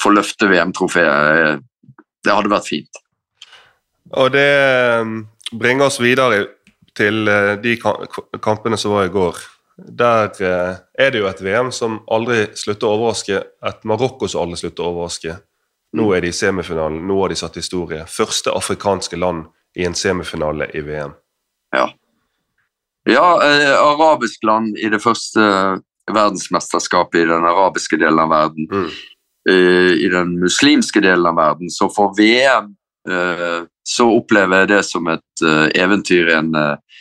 får 0.00 0.16
løfte 0.16 0.48
VM-trofeet. 0.48 1.60
Det 2.22 2.32
hadde 2.32 2.52
vært 2.52 2.70
fint. 2.70 3.02
Og 4.16 4.32
det 4.32 4.48
bringer 5.52 5.88
oss 5.88 6.00
videre 6.00 6.46
til 6.96 7.28
eh, 7.28 7.54
de 7.62 7.76
kampene 8.42 8.78
som 8.78 8.94
var 8.96 9.08
i 9.08 9.12
går. 9.12 9.38
Der 9.76 10.28
eh, 10.42 10.74
er 10.98 11.12
det 11.12 11.22
jo 11.22 11.28
et 11.30 11.40
VM 11.44 11.72
som 11.72 12.00
aldri 12.12 12.46
slutter 12.58 12.88
å 12.88 12.98
overraske. 12.98 13.40
Et 13.68 13.88
Marokko 13.88 14.28
som 14.28 14.44
aldri 14.44 14.60
slutter 14.62 14.84
å 14.84 14.92
overraske. 14.92 15.38
Nå 15.96 16.08
er 16.16 16.24
de 16.24 16.32
i 16.32 16.36
semifinalen, 16.36 17.02
nå 17.04 17.18
har 17.20 17.32
de 17.32 17.36
satt 17.36 17.58
historie. 17.60 18.04
Første 18.08 18.52
afrikanske 18.56 19.18
land 19.20 19.44
i 19.76 19.84
en 19.84 19.96
semifinale 19.96 20.70
i 20.72 20.80
VM. 20.84 21.12
Ja. 21.76 21.88
Ja, 23.08 23.26
eh, 23.44 23.72
arabisk 23.76 24.44
land 24.46 24.78
i 24.78 24.88
det 24.92 25.02
første 25.02 25.42
verdensmesterskapet 26.12 27.22
i 27.22 27.28
den 27.28 27.48
arabiske 27.48 27.98
delen 28.00 28.20
av 28.24 28.30
verden. 28.32 28.68
Mm. 28.70 28.92
Eh, 29.48 29.92
I 30.06 30.08
den 30.12 30.36
muslimske 30.40 31.02
delen 31.02 31.26
av 31.26 31.36
verden. 31.36 31.70
Så 31.70 31.90
for 31.92 32.14
VM 32.16 32.72
Eh, 33.08 33.64
så 33.92 34.08
opplever 34.16 34.62
jeg 34.62 34.72
det 34.72 34.82
som 34.88 35.08
et 35.12 35.44
eh, 35.44 35.66
eventyr, 35.82 36.30
en, 36.38 36.52
eh, 36.56 37.00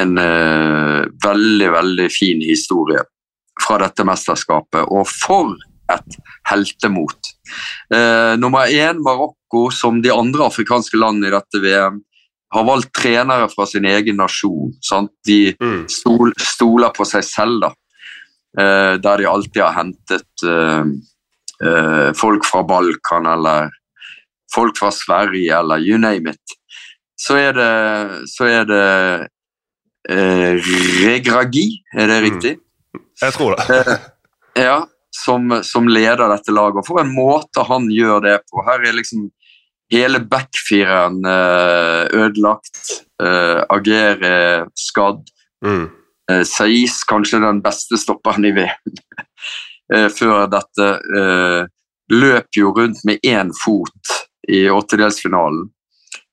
en 0.00 0.12
veldig, 1.24 1.70
veldig 1.74 2.06
fin 2.14 2.40
historie 2.46 3.02
fra 3.60 3.80
dette 3.82 4.04
mesterskapet. 4.06 4.86
Og 4.88 5.08
for 5.10 5.56
et 5.90 6.18
heltemot! 6.50 7.32
Eh, 7.92 8.36
nummer 8.38 8.70
én 8.70 9.02
Marokko, 9.02 9.66
som 9.74 9.98
de 10.02 10.12
andre 10.14 10.46
afrikanske 10.46 11.00
landene 11.00 11.28
i 11.30 11.34
dette 11.34 11.62
VM, 11.64 11.98
har 12.54 12.66
valgt 12.66 12.92
trenere 12.98 13.46
fra 13.52 13.66
sin 13.66 13.86
egen 13.86 14.16
nasjon. 14.18 14.72
Sant? 14.82 15.12
De 15.26 15.54
Mm. 15.60 15.84
stol, 15.88 16.32
stoler 16.38 16.90
på 16.94 17.06
seg 17.06 17.22
selv, 17.26 17.60
da. 17.60 17.72
Eh, 18.58 18.96
der 18.98 19.16
de 19.18 19.26
alltid 19.30 19.62
har 19.62 19.76
hentet 19.76 20.42
eh, 20.42 20.84
eh, 21.62 22.12
folk 22.18 22.44
fra 22.44 22.64
Balkan 22.66 23.26
eller 23.26 23.70
folk 24.54 24.78
fra 24.78 24.90
Sverige 24.94 25.58
eller 25.58 25.78
you 25.84 25.98
name 25.98 26.30
it. 26.34 26.56
Så 27.20 27.36
er 27.36 27.52
det, 27.52 27.70
så 28.32 28.46
er 28.48 28.64
det 28.68 28.84
eh, 30.08 30.56
Regragi, 31.04 31.66
er 31.94 32.06
det 32.08 32.20
Mm. 32.22 32.24
riktig? 32.30 32.54
Jeg 33.22 33.32
tror 33.36 33.56
det. 33.56 33.98
Ja, 34.56 34.86
som, 35.12 35.52
som 35.62 35.86
leder 35.88 36.28
dette 36.32 36.52
laget. 36.52 36.80
Og 36.80 36.86
for 36.86 37.00
en 37.02 37.12
måte 37.14 37.62
han 37.68 37.90
gjør 37.92 38.20
det 38.24 38.38
på. 38.50 38.64
Her 38.66 38.80
er 38.88 38.96
liksom 38.96 39.28
hele 39.92 40.20
backfireren 40.30 41.20
eh, 41.26 42.08
ødelagt. 42.16 43.04
Eh, 43.22 43.60
Ager 43.70 44.24
er 44.24 44.64
skadd. 44.78 45.22
Mm. 45.64 45.90
Eh, 46.30 46.42
Saiz 46.48 47.02
kanskje 47.04 47.40
den 47.42 47.60
beste 47.62 47.98
stopperen 48.00 48.44
i 48.48 48.54
VM. 48.56 48.96
Eh, 49.90 50.04
Før 50.14 50.44
dette 50.46 50.84
eh, 51.18 51.64
løp 52.14 52.54
jo 52.54 52.68
rundt 52.76 53.00
med 53.08 53.18
én 53.26 53.48
fot 53.58 54.12
i 54.50 54.64
åttedelsfinalen 54.70 55.68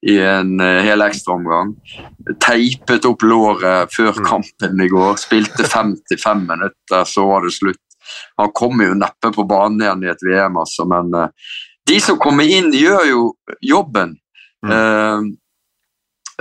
i 0.07 0.17
en 0.21 0.59
uh, 0.61 0.81
hel 0.85 1.01
ekstraomgang. 1.05 1.71
Teipet 2.43 3.05
opp 3.09 3.23
låret 3.25 3.93
før 3.93 4.13
Mm. 4.17 4.25
kampen 4.27 4.81
i 4.85 4.87
går. 4.91 5.15
Spilte 5.21 5.65
55 5.73 6.45
minutter, 6.49 7.03
så 7.09 7.25
var 7.29 7.45
det 7.45 7.53
slutt. 7.57 7.81
Han 8.39 8.51
kommer 8.55 8.87
jo 8.91 8.93
neppe 9.01 9.31
på 9.35 9.43
banen 9.49 9.81
igjen 9.83 10.03
i 10.05 10.11
et 10.13 10.21
VM, 10.23 10.55
altså, 10.61 10.85
men 10.87 11.09
eh, 11.17 11.27
de 11.89 11.97
som 12.03 12.17
kommer 12.21 12.47
inn, 12.47 12.69
gjør 12.75 13.03
jo 13.09 13.21
jobben. 13.63 14.13
Mm. 14.65 14.71
Eh, 14.77 15.19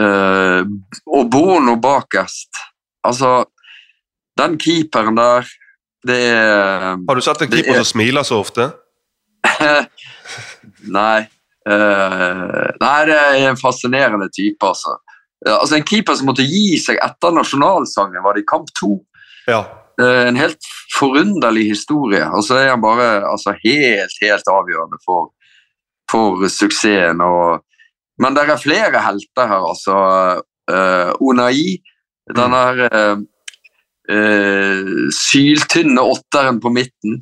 eh, 0.04 0.62
og 1.10 1.30
Bono 1.32 1.74
bakerst. 1.82 2.60
Altså, 3.06 3.44
den 4.38 4.56
keeperen 4.62 5.16
der, 5.18 5.46
det 6.06 6.20
er 6.30 6.96
Har 7.08 7.14
du 7.18 7.22
sett 7.24 7.42
en 7.42 7.50
keeper 7.50 7.72
er- 7.72 7.82
som 7.82 7.96
smiler 7.96 8.22
så 8.26 8.38
ofte? 8.44 8.68
Nei. 10.86 11.26
Eh, 11.66 12.70
nei, 12.80 13.00
det 13.08 13.16
er 13.16 13.48
en 13.50 13.60
fascinerende 13.60 14.28
type, 14.34 14.62
altså. 14.66 14.98
Uh, 15.46 15.58
altså 15.58 15.76
En 15.76 15.84
keeper 15.84 16.16
som 16.16 16.30
måtte 16.30 16.46
gi 16.46 16.78
seg 16.80 17.00
etter 17.04 17.34
nasjonalsangen, 17.36 18.22
var 18.24 18.36
det 18.36 18.44
i 18.44 18.48
kamp 18.48 18.70
to. 18.78 18.94
Ja. 19.46 19.64
Uh, 20.00 20.26
en 20.26 20.38
helt 20.40 20.70
forunderlig 20.96 21.68
historie. 21.70 22.24
Og 22.32 22.44
så 22.46 22.60
er 22.60 22.70
han 22.72 22.84
bare 22.84 23.20
altså, 23.28 23.54
helt, 23.64 24.16
helt 24.22 24.52
avgjørende 24.52 25.00
for, 25.04 25.32
for 26.10 26.46
suksessen. 26.52 27.20
Og, 27.20 27.60
men 28.22 28.36
det 28.36 28.46
er 28.46 28.62
flere 28.62 29.04
helter 29.04 29.52
her, 29.52 29.68
altså. 29.74 29.98
Uh, 30.66 31.12
Onai, 31.22 31.78
den 32.34 32.52
der 32.52 32.80
eh, 32.86 33.18
eh, 34.10 34.86
syltynne 35.14 36.02
åtteren 36.02 36.60
på 36.60 36.72
midten, 36.74 37.20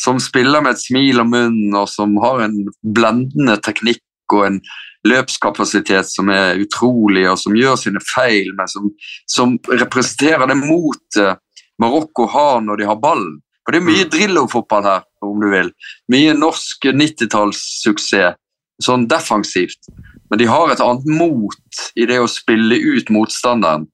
som 0.00 0.20
spiller 0.22 0.62
med 0.64 0.76
et 0.76 0.82
smil 0.82 1.20
om 1.20 1.32
munnen, 1.34 1.74
og 1.76 1.88
som 1.92 2.16
har 2.22 2.46
en 2.46 2.56
blendende 2.80 3.58
teknikk 3.64 4.32
og 4.32 4.46
en 4.46 4.60
løpskapasitet 5.08 6.08
som 6.08 6.30
er 6.32 6.60
utrolig, 6.60 7.26
og 7.30 7.38
som 7.40 7.56
gjør 7.56 7.76
sine 7.80 8.02
feil, 8.14 8.52
men 8.56 8.68
som, 8.70 8.90
som 9.28 9.56
representerer 9.68 10.48
det 10.48 10.58
motet 10.60 11.40
Marokko 11.80 12.26
har 12.28 12.60
når 12.64 12.80
de 12.80 12.88
har 12.90 13.00
ballen. 13.00 13.38
For 13.64 13.72
det 13.72 13.80
er 13.80 13.88
mye 13.88 14.08
Drillo-fotball 14.12 14.86
her, 14.86 15.04
om 15.24 15.40
du 15.40 15.48
vil. 15.52 15.70
Mye 16.12 16.34
norsk 16.36 16.88
90-tallssuksess, 16.96 18.36
sånn 18.80 19.06
defensivt. 19.08 19.90
Men 20.30 20.40
de 20.40 20.48
har 20.48 20.72
et 20.72 20.82
annet 20.84 21.06
mot 21.12 21.80
i 21.98 22.06
det 22.08 22.20
å 22.22 22.28
spille 22.30 22.76
ut 22.80 23.12
motstanderen 23.12 23.88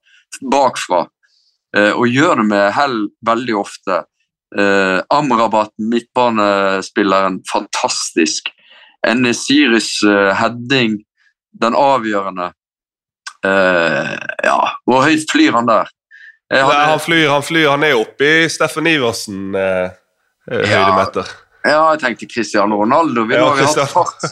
bakfra, 0.52 1.06
eh, 1.76 1.92
og 1.92 2.10
gjør 2.12 2.42
det 2.42 2.46
med 2.50 2.72
hell 2.76 2.98
veldig 3.26 3.56
ofte. 3.58 4.02
Eh, 4.58 5.00
Amrabat, 5.12 5.72
midtbanespilleren, 5.78 7.40
fantastisk. 7.52 8.48
Enesyris 9.06 9.90
eh, 10.08 10.32
heading, 10.38 10.98
den 11.60 11.76
avgjørende. 11.76 12.50
Eh, 13.46 14.14
ja, 14.48 14.58
hvor 14.88 15.04
høyt 15.06 15.28
flyr 15.30 15.52
han 15.58 15.68
der? 15.68 15.90
Jeg 16.52 16.62
Nei, 16.62 16.82
han 16.86 17.02
flyr, 17.02 17.28
han 17.30 17.42
flyr. 17.42 17.68
Han 17.74 17.84
er 17.86 17.98
oppe 17.98 18.26
i 18.44 18.48
Steffen 18.50 18.86
Iversen 18.86 19.54
eh, 19.58 19.90
høydemeter. 20.50 21.26
Ja. 21.26 21.42
Ja, 21.66 21.80
jeg 21.96 22.02
tenkte 22.04 22.28
Cristiano 22.30 22.76
Ronaldo. 22.78 23.24
Vi 23.26 23.34
Ja, 23.34 23.48
har 23.50 23.58
hatt 23.58 23.90
fart, 23.90 24.26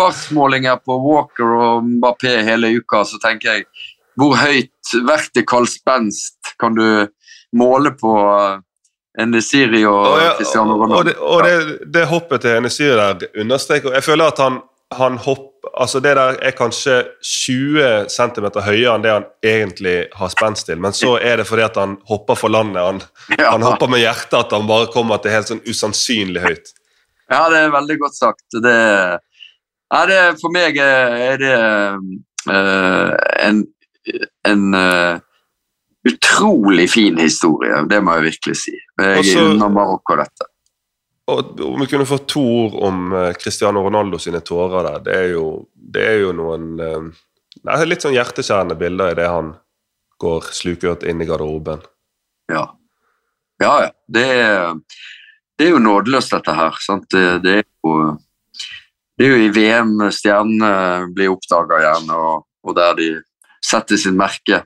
fartsmålinger 0.00 0.80
på 0.82 0.96
Walker 1.04 1.52
og 1.54 1.84
Mbappé 1.86 2.40
hele 2.42 2.72
uka, 2.80 3.04
så 3.06 3.20
tenker 3.22 3.52
jeg 3.52 3.66
hvor 4.18 4.34
høyt 4.40 4.90
vertikal 5.06 5.68
spenst 5.70 6.50
kan 6.58 6.74
du 6.74 7.06
måle 7.56 7.92
på 7.94 8.10
Enesiri 9.20 9.84
og 9.88 10.00
Og, 10.00 10.18
ja, 10.22 10.32
Cristiano 10.38 10.74
og, 10.74 10.82
Ronaldo? 10.84 11.04
det, 11.08 11.14
og 11.18 11.44
det, 11.44 11.78
det 11.94 12.08
hoppet 12.10 12.44
til 12.46 12.60
Nesiri 12.64 12.96
der 12.96 13.40
understreker 13.42 13.94
Jeg 13.96 14.06
føler 14.06 14.32
at 14.32 14.42
han, 14.42 14.60
han 14.96 15.18
hopp, 15.22 15.46
altså 15.76 16.00
det 16.00 16.16
der 16.16 16.38
er 16.42 16.56
kanskje 16.56 16.96
20 17.22 18.08
cm 18.10 18.48
høyere 18.64 18.94
enn 18.94 19.04
det 19.04 19.14
han 19.14 19.26
egentlig 19.44 19.96
har 20.16 20.32
spenst 20.32 20.66
til, 20.66 20.80
men 20.80 20.96
så 20.96 21.16
er 21.20 21.40
det 21.40 21.46
fordi 21.48 21.66
at 21.66 21.76
han 21.78 21.98
hopper 22.08 22.38
for 22.38 22.52
landet. 22.52 22.82
Han, 22.82 23.00
ja. 23.38 23.50
han 23.52 23.62
hopper 23.62 23.90
med 23.92 24.02
hjertet 24.02 24.38
at 24.40 24.54
han 24.56 24.68
bare 24.70 24.90
kommer 24.92 25.20
til 25.22 25.34
helt 25.34 25.52
sånn 25.52 25.62
usannsynlig 25.68 26.42
høyt. 26.42 26.72
ja, 27.30 27.44
det 27.52 27.64
er 27.64 27.74
veldig 27.76 27.98
godt 28.00 28.16
sagt. 28.18 28.46
Det, 28.64 28.76
ja, 29.90 30.00
det, 30.10 30.20
for 30.42 30.54
meg 30.54 30.78
er 30.80 31.38
det 31.38 31.56
uh, 32.50 33.14
en, 33.46 33.64
en 34.48 34.74
eh, 34.74 35.18
utrolig 36.08 36.90
fin 36.90 37.18
historie, 37.20 37.82
det 37.88 38.00
må 38.04 38.14
jeg 38.16 38.30
virkelig 38.30 38.56
si. 38.56 38.76
Jeg 39.00 39.18
Også- 39.18 39.50
unner 39.50 39.68
Marokko 39.68 40.16
dette. 40.16 40.46
Og 41.30 41.60
Om 41.60 41.80
vi 41.80 41.86
kunne 41.86 42.06
få 42.06 42.18
to 42.26 42.40
ord 42.40 42.82
om 42.82 43.12
eh, 43.12 43.32
Cristiano 43.34 43.82
Ronaldo 43.84 44.18
sine 44.18 44.40
tårer 44.40 44.82
der, 44.82 44.98
det 44.98 45.14
er 45.14 45.28
jo, 45.30 45.44
det 45.74 46.02
er 46.02 46.18
jo 46.24 46.32
noen 46.32 46.80
eh, 46.80 47.10
nei, 47.62 47.84
litt 47.84 48.02
sånn 48.02 48.16
hjerteskjærende 48.16 48.74
bilder 48.78 49.12
i 49.12 49.14
det 49.14 49.28
han 49.28 49.54
går 50.18 50.50
slukørt 50.52 51.04
inn 51.08 51.22
i 51.22 51.28
garderoben. 51.28 51.80
Ja. 52.50 52.64
Ja, 53.60 53.72
ja. 53.84 53.90
Det 54.08 54.24
er, 54.24 54.74
det 55.58 55.66
er 55.66 55.70
jo 55.70 55.78
nådeløst, 55.78 56.32
dette 56.32 56.52
her. 56.56 56.76
Sant? 56.80 57.06
Det, 57.12 57.60
er 57.60 57.64
jo, 57.84 58.16
det 59.16 59.26
er 59.26 59.34
jo 59.34 59.40
i 59.44 59.52
VM 59.54 59.94
stjernene 60.10 61.12
blir 61.14 61.32
oppdaga 61.32 61.78
igjen, 61.84 62.10
og, 62.16 62.46
og 62.64 62.76
der 62.76 62.96
de 62.98 63.10
setter 63.64 64.00
sitt 64.00 64.16
merke 64.16 64.64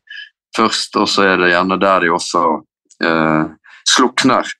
først, 0.56 0.96
og 1.00 1.08
så 1.10 1.22
er 1.32 1.36
det 1.40 1.50
gjerne 1.52 1.78
der 1.82 2.04
de 2.04 2.10
også 2.14 2.42
eh, 3.02 3.44
slukner. 3.88 4.50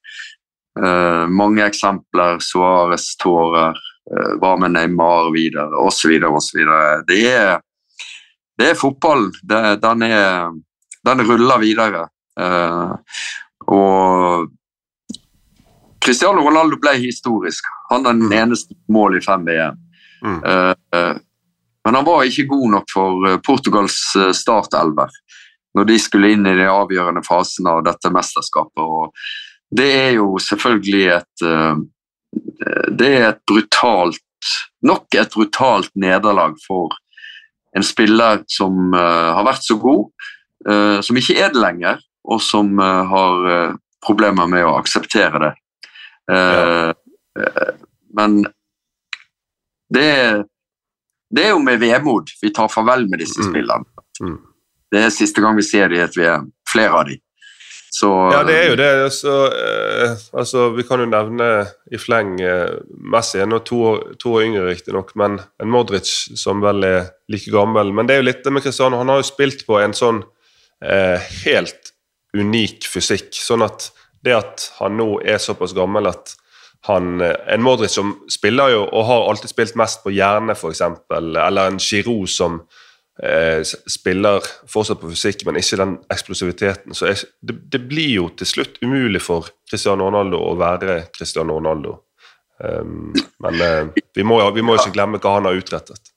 Eh, 0.81 1.25
mange 1.31 1.63
eksempler, 1.69 2.41
Suárez 2.43 3.13
tårer, 3.23 3.77
eh, 4.11 4.33
hva 4.43 4.57
med 4.59 4.75
Neymar 4.75 5.31
videre, 5.35 5.71
osv., 5.87 6.17
osv. 6.31 6.65
Det, 7.09 7.21
er- 7.31 7.61
det 8.59 8.71
er 8.73 8.79
fotballen. 8.79 9.31
Det, 9.43 9.63
den, 9.83 10.03
er, 10.03 10.51
den 11.07 11.25
ruller 11.29 11.59
videre. 11.63 12.09
Eh, 12.41 12.93
og 13.71 14.51
Cristiano 16.05 16.43
Ronaldo 16.45 16.77
ble 16.83 16.97
historisk. 17.01 17.65
Han 17.91 18.05
er 18.07 18.13
den 18.13 18.27
Mm. 18.29 18.33
eneste 18.43 18.75
mål 18.93 19.17
i 19.17 19.21
fem 19.25 19.45
VM. 19.47 19.79
Mm. 20.25 20.41
Eh, 20.45 20.75
eh, 20.95 21.15
men 21.85 21.95
han 21.95 22.05
var 22.05 22.25
ikke 22.25 22.47
god 22.49 22.71
nok 22.71 22.91
for 22.93 23.27
eh, 23.29 23.39
Portugals 23.45 23.97
startelver 24.37 25.09
når 25.75 25.89
de 25.89 25.97
skulle 26.01 26.33
inn 26.35 26.47
i 26.47 26.57
de 26.59 26.67
avgjørende 26.71 27.25
fasene 27.27 27.73
av 27.77 27.85
dette 27.87 28.13
mesterskapet. 28.15 28.83
Og 28.83 29.75
det 29.75 29.89
er 29.91 30.13
jo 30.19 30.35
selvfølgelig 30.43 31.05
et 31.17 31.45
eh, 31.49 31.83
Det 32.95 33.09
er 33.09 33.29
et 33.29 33.41
brutalt 33.47 34.21
Nok 34.85 35.17
et 35.17 35.33
brutalt 35.33 35.91
nederlag 35.97 36.57
for 36.67 36.93
en 37.75 37.83
spiller 37.83 38.43
som 38.51 38.93
eh, 38.95 39.31
har 39.35 39.47
vært 39.47 39.65
så 39.65 39.79
god, 39.81 40.05
eh, 40.69 40.99
som 41.03 41.17
ikke 41.19 41.39
er 41.41 41.55
det 41.55 41.63
lenger, 41.63 42.03
og 42.29 42.43
som 42.45 42.79
har 42.79 43.75
problemer 44.05 44.47
med 44.49 44.65
å 44.69 44.77
akseptere 44.79 45.41
det. 45.43 45.51
Eh, 46.31 46.93
men 48.17 48.39
det 49.93 50.11
det 51.35 51.49
er 51.49 51.55
jo 51.55 51.63
med 51.65 51.81
vemod 51.83 52.31
vi 52.43 52.53
tar 52.55 52.71
farvel 52.71 53.09
med 53.11 53.19
disse 53.25 53.43
spillerne. 53.43 53.89
Mm. 54.23 54.37
Det 54.95 55.03
er 55.03 55.15
siste 55.15 55.43
gang 55.43 55.57
vi 55.59 55.67
ser 55.67 55.91
dem 55.91 55.99
i 55.99 56.05
et 56.05 56.19
VM. 56.19 56.51
Flere 56.71 57.01
av 57.01 57.09
dem. 57.11 57.21
Så 57.95 58.09
Ja, 58.33 58.43
det 58.43 58.55
er 58.59 58.71
jo 58.73 58.77
det. 58.79 58.91
Så, 59.15 59.33
eh, 59.55 60.15
altså, 60.35 60.69
vi 60.75 60.83
kan 60.83 60.99
jo 60.99 61.07
nevne 61.07 61.49
i 61.95 61.99
fleng 61.99 62.41
eh, 62.43 62.81
Messi 62.91 63.39
er 63.39 63.47
nå 63.47 63.61
to, 63.63 63.81
to 64.19 64.33
år 64.35 64.49
yngre, 64.49 64.65
riktignok, 64.67 65.13
men 65.15 65.39
en 65.63 65.71
Modric 65.71 66.11
som 66.39 66.63
vel 66.65 66.83
er 66.89 67.11
like 67.31 67.53
gammel. 67.55 67.93
Men 67.95 68.09
det 68.09 68.17
er 68.17 68.23
jo 68.23 68.29
litt 68.31 68.43
det 68.43 68.55
med 68.55 68.67
Cristiano. 68.67 68.99
Han 68.99 69.13
har 69.13 69.23
jo 69.23 69.29
spilt 69.31 69.63
på 69.69 69.79
en 69.79 69.95
sånn 69.95 70.25
eh, 70.83 71.23
helt 71.45 71.95
unik 72.35 72.89
fysikk. 72.91 73.31
Sånn 73.39 73.63
at 73.63 73.93
det 74.27 74.35
at 74.41 74.71
han 74.81 74.99
nå 74.99 75.21
er 75.23 75.39
såpass 75.43 75.77
gammel 75.77 76.11
at 76.11 76.35
han 76.89 77.21
eh, 77.23 77.37
En 77.55 77.63
Modric 77.63 77.95
som 77.95 78.17
spiller 78.33 78.75
jo 78.75 78.83
og 78.89 79.07
har 79.07 79.29
alltid 79.31 79.55
spilt 79.55 79.79
mest 79.79 80.03
på 80.03 80.13
hjerne, 80.15 80.59
f.eks., 80.59 80.83
eller 81.15 81.63
en 81.63 81.79
Giroud 81.79 82.27
som 82.31 82.65
spiller 83.87 84.42
fortsatt 84.66 84.98
på 84.98 85.11
fysikk, 85.12 85.44
men 85.46 85.61
ikke 85.61 85.79
den 85.79 85.92
eksplosiviteten. 86.11 86.96
Så 86.98 87.12
jeg, 87.12 87.29
det, 87.46 87.55
det 87.70 87.79
blir 87.87 88.11
jo 88.11 88.24
til 88.35 88.48
slutt 88.50 88.81
umulig 88.83 89.20
for 89.22 89.53
Cristiano 89.70 90.09
Ronaldo 90.09 90.40
å 90.42 90.57
være 90.59 90.96
Cristiano 91.14 91.61
Ronaldo. 91.61 91.94
Um, 92.59 93.12
men 93.42 93.61
uh, 93.62 93.92
vi, 94.14 94.24
må, 94.27 94.38
vi 94.55 94.64
må 94.66 94.77
ikke 94.79 94.94
glemme 94.94 95.20
hva 95.22 95.37
han 95.38 95.46
har 95.48 95.59
utrettet. 95.59 96.11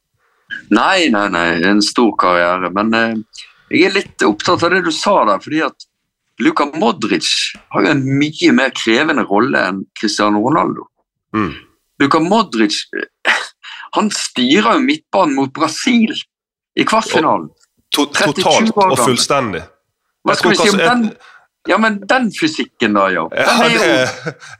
Nei, 0.74 1.10
nei, 1.14 1.28
nei, 1.34 1.48
en 1.70 1.84
stor 1.86 2.14
karriere. 2.20 2.72
Men 2.74 2.94
uh, 2.94 3.44
jeg 3.74 3.90
er 3.90 3.96
litt 3.98 4.26
opptatt 4.26 4.66
av 4.66 4.74
det 4.74 4.84
du 4.86 4.94
sa 4.96 5.20
der, 5.30 5.42
fordi 5.44 5.64
at 5.68 5.88
Luka 6.44 6.68
Modric 6.78 7.28
har 7.74 7.86
jo 7.86 7.94
en 7.96 8.04
mye 8.20 8.54
mer 8.54 8.74
krevende 8.78 9.26
rolle 9.26 9.64
enn 9.70 9.82
Cristiano 9.98 10.44
Ronaldo. 10.46 10.86
Mm. 11.36 11.54
Luka 12.02 12.22
Modric 12.22 12.78
eh, 12.94 13.40
han 13.98 14.12
styrer 14.14 14.78
jo 14.78 14.84
midtbanen 14.86 15.34
mot 15.40 15.54
Brasil 15.54 16.14
i 16.78 16.86
kvartfinalen. 16.86 17.50
To, 17.96 18.06
totalt 18.12 18.72
og 18.76 18.98
fullstendig. 19.00 19.64
Hva 20.28 20.36
skal 20.38 20.54
vi 20.54 20.62
si 20.62 20.70
om 20.74 20.80
den? 20.82 21.10
Ja, 21.68 21.78
men 21.84 22.00
den 22.08 22.30
fysikken, 22.32 22.96
da, 22.96 23.10
jo. 23.12 23.28
Den 23.34 23.62
er 23.66 23.76
jo, 23.76 23.84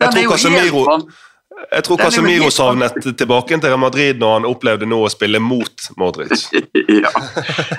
den 0.02 0.08
er 0.08 0.12
tror 0.12 0.22
jo 0.24 0.54
helt 0.58 1.16
jeg 1.58 1.84
tror 1.88 1.98
Casemiro 1.98 2.52
savnet 2.54 3.00
tilbake 3.18 3.58
til 3.58 3.78
Madrid 3.82 4.20
når 4.22 4.34
han 4.36 4.46
opplevde 4.46 4.86
nå 4.86 5.00
å 5.02 5.08
spille 5.10 5.40
mot 5.42 5.88
Modric. 5.98 6.44
ja. 7.04 7.10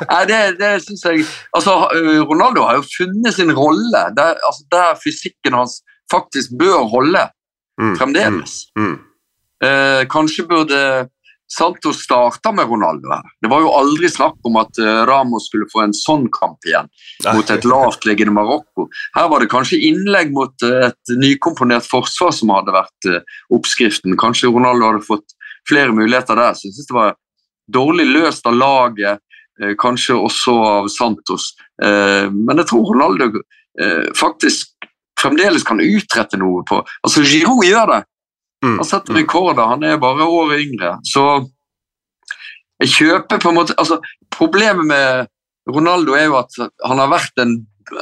Nei, 0.09 0.22
det, 0.27 0.40
det 0.59 0.72
synes 0.83 1.05
jeg 1.07 1.22
Altså, 1.55 1.77
øh, 1.94 2.24
Ronaldo 2.27 2.64
har 2.66 2.81
jo 2.81 2.83
funnet 2.90 3.37
sin 3.37 3.55
rolle 3.55 4.03
der, 4.18 4.35
altså, 4.48 4.66
der 4.74 4.98
fysikken 4.98 5.55
hans 5.61 5.79
faktisk 6.11 6.57
bør 6.59 6.88
holde 6.90 7.22
Mm, 7.79 7.94
fremdeles. 7.98 8.53
Mm. 8.79 8.98
Eh, 9.64 10.07
kanskje 10.11 10.46
burde 10.46 11.09
Santos 11.48 12.02
starta 12.04 12.52
med 12.52 12.68
Ronaldo 12.68 13.08
her. 13.12 13.22
Det 13.42 13.48
var 13.48 13.62
jo 13.64 13.72
aldri 13.72 14.08
snakk 14.12 14.37
om 14.44 14.58
at 14.61 14.78
eh, 14.82 15.00
Ramos 15.08 15.46
skulle 15.48 15.68
få 15.72 15.87
en 15.87 15.94
sånn 15.96 16.26
kamp 16.34 16.66
igjen 16.68 16.90
mot 17.24 17.52
et 17.52 17.64
lavtliggende 17.68 18.34
Marokko. 18.37 18.88
Her 19.16 19.30
var 19.32 19.40
det 19.40 19.48
kanskje 19.52 19.80
innlegg 19.88 20.34
mot 20.37 20.66
eh, 20.66 20.90
et 20.90 21.14
nykomponert 21.16 21.88
forsvar 21.88 22.34
som 22.37 22.52
hadde 22.52 22.74
vært 22.76 23.08
eh, 23.08 23.38
oppskriften. 23.56 24.18
Kanskje 24.20 24.52
Ronaldo 24.52 24.90
hadde 24.90 25.06
fått 25.08 25.37
flere 25.68 25.94
muligheter 25.96 26.37
der. 26.37 26.52
Så 26.52 26.68
jeg 26.68 26.76
synes 26.76 26.90
det 26.92 26.98
var 26.98 27.16
dårlig 27.78 28.08
løst 28.08 28.46
av 28.48 28.56
laget, 28.56 29.24
kanskje 29.82 30.14
også 30.14 30.52
av 30.62 30.87
Santos. 30.88 31.50
Men 31.82 32.61
jeg 32.61 32.68
tror 32.70 32.92
Ronaldo 32.92 33.42
faktisk 34.16 34.87
fremdeles 35.18 35.66
kan 35.66 35.82
utrette 35.82 36.38
noe 36.40 36.62
på 36.68 36.78
Altså, 37.02 37.24
Giroud 37.26 37.66
gjør 37.66 37.90
det. 37.92 37.98
Mm. 38.64 38.76
Han 38.80 38.84
setter 38.88 39.14
rekorder, 39.14 39.68
han 39.70 39.84
er 39.86 40.00
bare 40.02 40.24
året 40.26 40.64
yngre. 40.64 40.96
Så 41.06 41.22
jeg 42.82 42.90
kjøper 42.94 43.40
på 43.42 43.50
en 43.52 43.58
måte 43.58 43.74
altså, 43.78 43.98
Problemet 44.34 44.86
med 44.86 45.26
Ronaldo 45.68 46.14
er 46.14 46.28
jo 46.28 46.36
at 46.38 46.54
han 46.86 47.00
har 47.02 47.08
vært 47.10 47.40
en, 47.42 47.54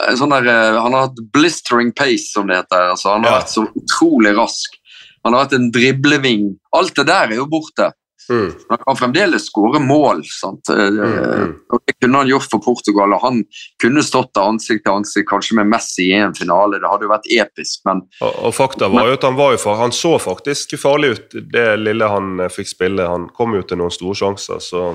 en 0.08 0.18
sånn 0.18 0.34
der, 0.34 0.48
eh, 0.52 0.78
Han 0.82 0.92
har 0.96 1.06
hatt 1.08 1.20
blistering 1.32 1.92
pace, 1.96 2.28
som 2.32 2.46
det 2.50 2.58
heter. 2.60 2.90
Altså, 2.92 3.12
han 3.14 3.24
har 3.24 3.32
Ja. 3.32 3.38
vært 3.40 3.54
så 3.54 3.64
utrolig 3.82 4.34
rask. 4.36 4.76
Han 5.24 5.34
har 5.34 5.46
hatt 5.46 5.56
en 5.56 5.70
dribleving. 5.74 6.56
Alt 6.76 6.94
det 6.94 7.06
der 7.08 7.32
er 7.32 7.40
jo 7.40 7.46
borte. 7.50 7.90
Mm. 8.30 8.52
Han 8.68 8.78
kan 8.78 8.96
fremdeles 8.96 9.46
skåre 9.46 9.80
mål. 9.80 10.22
Sant? 10.26 10.68
Eh, 10.68 10.76
mm. 10.76 11.52
og 11.72 11.80
Det 11.86 11.94
kunne 12.00 12.18
han 12.18 12.30
gjort 12.30 12.50
for 12.50 12.62
Portugal. 12.64 13.14
og 13.14 13.22
Han 13.22 13.42
kunne 13.82 14.02
stått 14.02 14.32
der 14.34 14.48
ansikt 14.50 14.84
til 14.86 14.96
ansikt 14.96 15.28
kanskje 15.30 15.58
med 15.60 15.70
Messi 15.70 16.08
i 16.10 16.18
en 16.18 16.34
finale. 16.34 16.80
Det 16.82 16.90
hadde 16.90 17.06
jo 17.06 17.12
vært 17.12 17.28
episk, 17.30 17.82
men 17.88 18.02
Og, 18.20 18.32
og 18.48 18.54
fakta 18.56 18.90
var 18.92 19.10
jo 19.10 19.18
at 19.18 19.26
han 19.28 19.38
var 19.38 19.56
for, 19.62 19.78
han 19.80 19.94
så 19.94 20.16
faktisk 20.18 20.76
farlig 20.80 21.14
ut 21.16 21.36
det 21.52 21.68
lille 21.80 22.08
han 22.10 22.40
eh, 22.40 22.52
fikk 22.52 22.72
spille. 22.74 23.06
Han 23.06 23.28
kom 23.36 23.54
jo 23.54 23.62
til 23.62 23.80
noen 23.82 23.94
store 23.94 24.18
sjanser, 24.18 24.62
så 24.62 24.86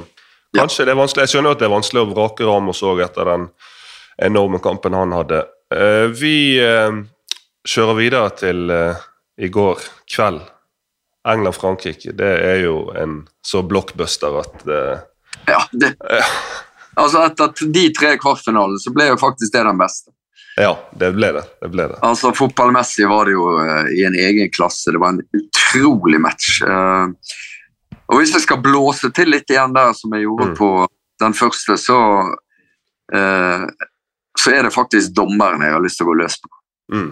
Ja. 0.54 0.66
det 0.66 0.90
er 0.90 1.00
vanskelig. 1.00 1.24
Jeg 1.24 1.36
skjønner 1.36 1.54
jo 1.54 1.56
at 1.56 1.60
det 1.60 1.70
er 1.70 1.78
vanskelig 1.78 2.02
å 2.04 2.12
vrake 2.12 2.44
Ramos 2.44 2.84
òg 2.84 3.06
etter 3.06 3.26
den 3.26 3.48
enorme 4.22 4.60
kampen 4.60 4.94
han 4.94 5.16
hadde. 5.16 5.46
Eh, 5.72 6.08
vi 6.12 6.60
kjører 7.64 7.96
videre 7.96 8.30
til 8.36 8.68
i 9.40 9.48
går 9.48 9.80
kveld. 10.12 10.42
England-Frankrike. 11.28 12.14
Det 12.18 12.32
er 12.46 12.64
jo 12.66 12.90
en 12.98 13.22
så 13.46 13.62
blockbuster 13.64 14.40
at 14.42 14.64
uh, 14.68 15.04
ja, 15.48 15.60
det, 15.72 15.94
altså 17.02 17.26
Etter 17.28 17.70
de 17.74 17.86
tre 17.98 18.16
kvartfinalene 18.22 18.82
så 18.82 18.94
ble 18.96 19.12
jo 19.12 19.20
faktisk 19.22 19.54
det 19.54 19.64
den 19.68 19.80
beste. 19.82 20.14
Ja, 20.60 20.74
det 21.00 21.14
ble 21.16 21.30
det. 21.38 21.46
det, 21.62 21.70
ble 21.72 21.86
det. 21.94 22.00
Altså 22.04 22.34
Fotballmessig 22.36 23.08
var 23.10 23.30
det 23.30 23.38
jo 23.38 23.46
uh, 23.56 23.86
i 23.94 24.04
en 24.08 24.18
egen 24.18 24.52
klasse. 24.52 24.92
Det 24.92 25.00
var 25.02 25.16
en 25.16 25.24
utrolig 25.38 26.20
match. 26.22 26.58
Uh, 26.66 27.14
og 28.12 28.20
Hvis 28.20 28.34
jeg 28.36 28.44
skal 28.44 28.60
blåse 28.64 29.12
til 29.16 29.32
litt 29.32 29.50
igjen 29.50 29.74
der, 29.78 29.94
som 29.96 30.12
jeg 30.18 30.28
gjorde 30.28 30.52
Mm. 30.52 30.58
på 30.58 30.72
den 31.22 31.34
første, 31.38 31.78
så 31.80 32.00
uh, 33.16 33.66
så 34.40 34.52
er 34.52 34.64
det 34.64 34.74
faktisk 34.74 35.14
dommeren 35.16 35.62
jeg 35.62 35.74
har 35.76 35.84
lyst 35.84 36.00
til 36.00 36.08
å 36.08 36.12
gå 36.12 36.18
løs 36.22 36.38
på. 36.42 36.52
Mm. 36.96 37.10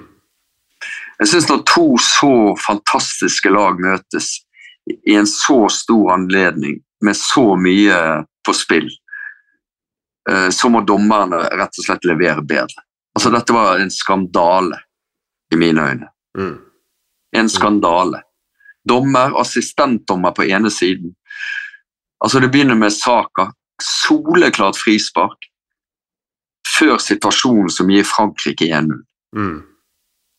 Jeg 1.20 1.28
synes 1.28 1.50
når 1.50 1.64
to 1.68 1.86
så 2.02 2.34
fantastiske 2.64 3.52
lag 3.52 3.80
møtes 3.82 4.32
i 4.88 5.16
en 5.20 5.28
så 5.28 5.68
stor 5.74 6.14
anledning, 6.16 6.80
med 7.04 7.16
så 7.16 7.56
mye 7.60 7.98
på 8.48 8.56
spill, 8.56 8.88
eh, 10.30 10.50
så 10.50 10.70
må 10.72 10.82
dommerne 10.88 11.42
rett 11.60 11.80
og 11.80 11.86
slett 11.86 12.08
levere 12.08 12.44
bedre. 12.44 12.86
Altså, 13.16 13.32
dette 13.34 13.56
var 13.56 13.80
en 13.80 13.92
skandale, 13.92 14.80
i 15.54 15.58
mine 15.58 15.82
øyne. 15.82 16.08
Mm. 16.38 16.58
En 17.36 17.50
skandale. 17.50 18.22
Dommer, 18.90 19.34
assistentdommer 19.42 20.32
på 20.32 20.44
ene 20.44 20.72
siden. 20.72 21.16
Altså, 22.24 22.40
det 22.40 22.52
begynner 22.52 22.76
med 22.76 22.94
Saka. 22.94 23.50
Soleklart 23.82 24.78
frispark. 24.78 25.50
Før 26.78 26.98
situasjonen 27.02 27.72
som 27.74 27.90
gir 27.90 28.08
Frankrike 28.08 28.70
1-0 28.70 29.06
Mm. 29.36 29.62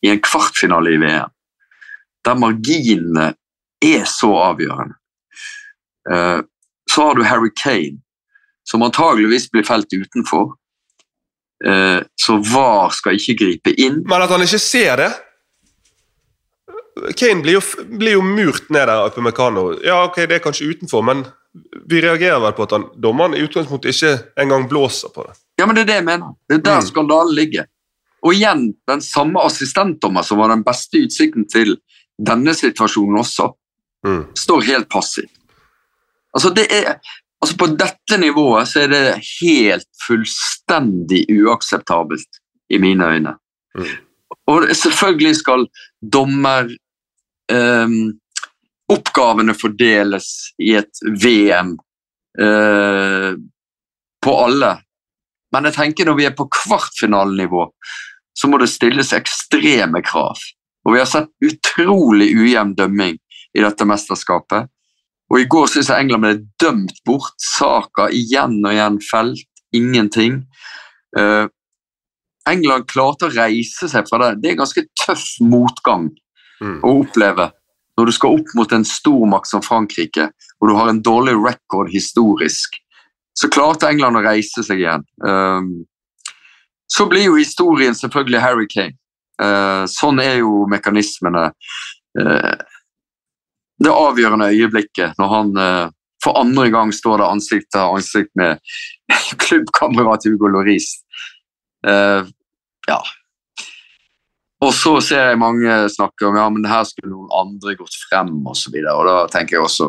I 0.03 0.09
en 0.11 0.21
kvartfinale 0.21 0.95
i 0.95 1.01
VM, 1.03 1.31
der 2.25 2.35
marginene 2.41 3.35
er 3.83 4.05
så 4.09 4.33
avgjørende. 4.51 4.95
Eh, 6.11 6.41
Så 6.91 7.03
har 7.07 7.15
du 7.15 7.23
Harry 7.23 7.51
Kane, 7.63 8.01
som 8.67 8.83
antageligvis 8.83 9.45
blir 9.53 9.63
felt 9.65 9.87
utenfor. 9.93 10.57
Eh, 11.65 12.01
Så 12.19 12.39
VAR 12.53 12.91
skal 12.91 13.15
ikke 13.15 13.37
gripe 13.39 13.75
inn. 13.79 14.03
Men 14.07 14.23
at 14.23 14.31
han 14.31 14.41
ikke 14.43 14.59
ser 14.59 14.97
det 14.97 15.13
Kane 17.17 17.41
blir 17.43 17.53
jo, 17.59 17.61
blir 17.97 18.13
jo 18.19 18.23
murt 18.27 18.67
ned 18.71 18.87
der 18.91 19.05
oppe 19.07 19.23
med 19.25 19.33
Kano. 19.37 19.71
Ja, 19.85 20.03
ok, 20.09 20.17
det 20.29 20.37
er 20.37 20.43
kanskje 20.45 20.67
utenfor, 20.75 21.03
men 21.07 21.23
vi 21.89 22.01
reagerer 22.03 22.41
vel 22.43 22.53
på 22.53 22.63
at 22.67 22.75
han, 22.77 22.85
dommeren 23.01 23.35
i 23.39 23.45
utgangspunktet 23.47 23.95
ikke 23.95 24.11
engang 24.43 24.67
blåser 24.69 25.09
på 25.15 25.25
det. 25.29 25.37
Ja, 25.59 25.67
men 25.67 25.77
Det 25.77 25.83
er 25.83 25.87
det 25.87 25.95
jeg 26.01 26.05
mener. 26.05 26.35
Det 26.49 26.59
er 26.59 26.63
der 26.63 26.81
Mm. 26.81 26.87
skandalen 26.87 27.35
ligger. 27.35 27.65
Og 28.23 28.35
igjen, 28.37 28.67
den 28.89 29.01
samme 29.05 29.41
assistentdommer 29.45 30.23
som 30.27 30.41
var 30.43 30.53
den 30.53 30.65
beste 30.67 31.01
utsikten 31.07 31.47
til 31.49 31.79
denne 32.21 32.53
situasjonen 32.57 33.23
også, 33.23 33.49
Mm. 34.07 34.27
står 34.35 34.61
helt 34.61 34.89
passiv. 34.89 35.27
Altså, 36.33 36.51
det 36.51 36.67
er, 36.73 36.95
altså 37.43 37.57
På 37.57 37.67
dette 37.67 38.17
nivået 38.17 38.69
så 38.69 38.81
er 38.81 38.89
det 38.89 39.25
helt 39.43 39.89
fullstendig 40.07 41.27
uakseptabelt, 41.29 42.41
i 42.71 42.79
mine 42.79 43.05
øyne. 43.05 43.35
Mm. 43.75 43.87
Og 44.47 44.69
selvfølgelig 44.77 45.37
skal 45.37 45.67
dommer 46.13 46.71
um, 47.53 48.21
Oppgavene 48.91 49.55
fordeles 49.55 50.27
i 50.59 50.73
et 50.79 51.03
VM 51.23 51.77
uh, 52.43 53.35
på 54.23 54.37
alle. 54.45 54.71
Men 55.53 55.69
jeg 55.69 55.77
tenker 55.77 56.07
når 56.07 56.17
vi 56.19 56.27
er 56.27 56.35
på 56.39 56.49
kvartfinalenivå, 56.51 57.67
så 58.37 58.49
må 58.49 58.59
det 58.61 58.71
stilles 58.73 59.13
ekstreme 59.17 60.03
krav. 60.07 60.39
Og 60.87 60.95
vi 60.95 61.01
har 61.03 61.09
sett 61.11 61.31
utrolig 61.45 62.31
ujevn 62.37 62.75
dømming 62.79 63.19
i 63.55 63.65
dette 63.65 63.87
mesterskapet. 63.89 64.71
Og 65.31 65.41
i 65.43 65.47
går 65.51 65.69
syns 65.71 65.91
jeg 65.93 66.05
England 66.07 66.25
ble 66.25 66.35
dømt 66.63 67.03
bort. 67.07 67.37
Saka 67.39 68.09
igjen 68.15 68.59
og 68.65 68.73
igjen 68.73 68.99
felt. 69.05 69.47
Ingenting. 69.77 70.41
Uh, 71.15 71.47
England 72.51 72.89
klarte 72.91 73.29
å 73.29 73.35
reise 73.35 73.87
seg 73.93 74.09
fra 74.09 74.19
det. 74.23 74.41
Det 74.43 74.53
er 74.53 74.63
ganske 74.63 74.87
tøff 75.05 75.27
motgang 75.45 76.11
Mm. 76.61 76.81
å 76.85 76.91
oppleve 77.01 77.47
når 77.97 78.11
du 78.11 78.13
skal 78.13 78.37
opp 78.37 78.51
mot 78.57 78.73
en 78.73 78.85
stormakt 78.85 79.49
som 79.49 79.63
Frankrike, 79.65 80.27
og 80.61 80.69
du 80.69 80.75
har 80.77 80.91
en 80.91 81.01
dårlig 81.01 81.33
record 81.41 81.91
historisk. 81.93 82.77
Så 83.37 83.49
klarte 83.53 83.89
England 83.89 84.17
å 84.21 84.25
reise 84.25 84.65
seg 84.65 84.83
igjen. 84.83 85.05
Um, 85.25 85.87
så 86.91 87.07
blir 87.07 87.29
jo 87.29 87.39
historien 87.39 87.95
selvfølgelig 87.95 88.43
Harry 88.43 88.67
Kane. 88.71 88.97
Eh, 89.41 89.85
sånn 89.91 90.21
er 90.23 90.41
jo 90.43 90.65
mekanismene. 90.71 91.51
Eh, 92.21 92.53
det 93.81 93.93
avgjørende 93.95 94.51
øyeblikket 94.53 95.17
når 95.21 95.31
han 95.35 95.53
eh, 95.57 95.87
for 96.21 96.37
andre 96.37 96.69
gang 96.73 96.93
står 96.93 97.23
der 97.23 97.33
ansikt 97.33 97.71
til 97.73 97.95
ansikt 97.97 98.35
med 98.37 98.61
klubbkamerat 99.45 100.27
Hugo 100.29 100.51
Loris. 100.53 100.99
Uh, 101.81 102.29
ja. 102.85 102.99
Og 104.61 104.75
så 104.77 104.99
ser 105.01 105.31
jeg 105.31 105.41
mange 105.41 105.79
snakke 105.89 106.29
om 106.29 106.37
ja, 106.37 106.45
men 106.53 106.69
her 106.69 106.85
skulle 106.85 107.15
noen 107.15 107.31
andre 107.33 107.73
gått 107.79 107.97
frem 108.11 108.35
osv. 108.51 108.77
Da 108.85 109.17
tenker 109.33 109.57
jeg 109.57 109.65
også 109.65 109.89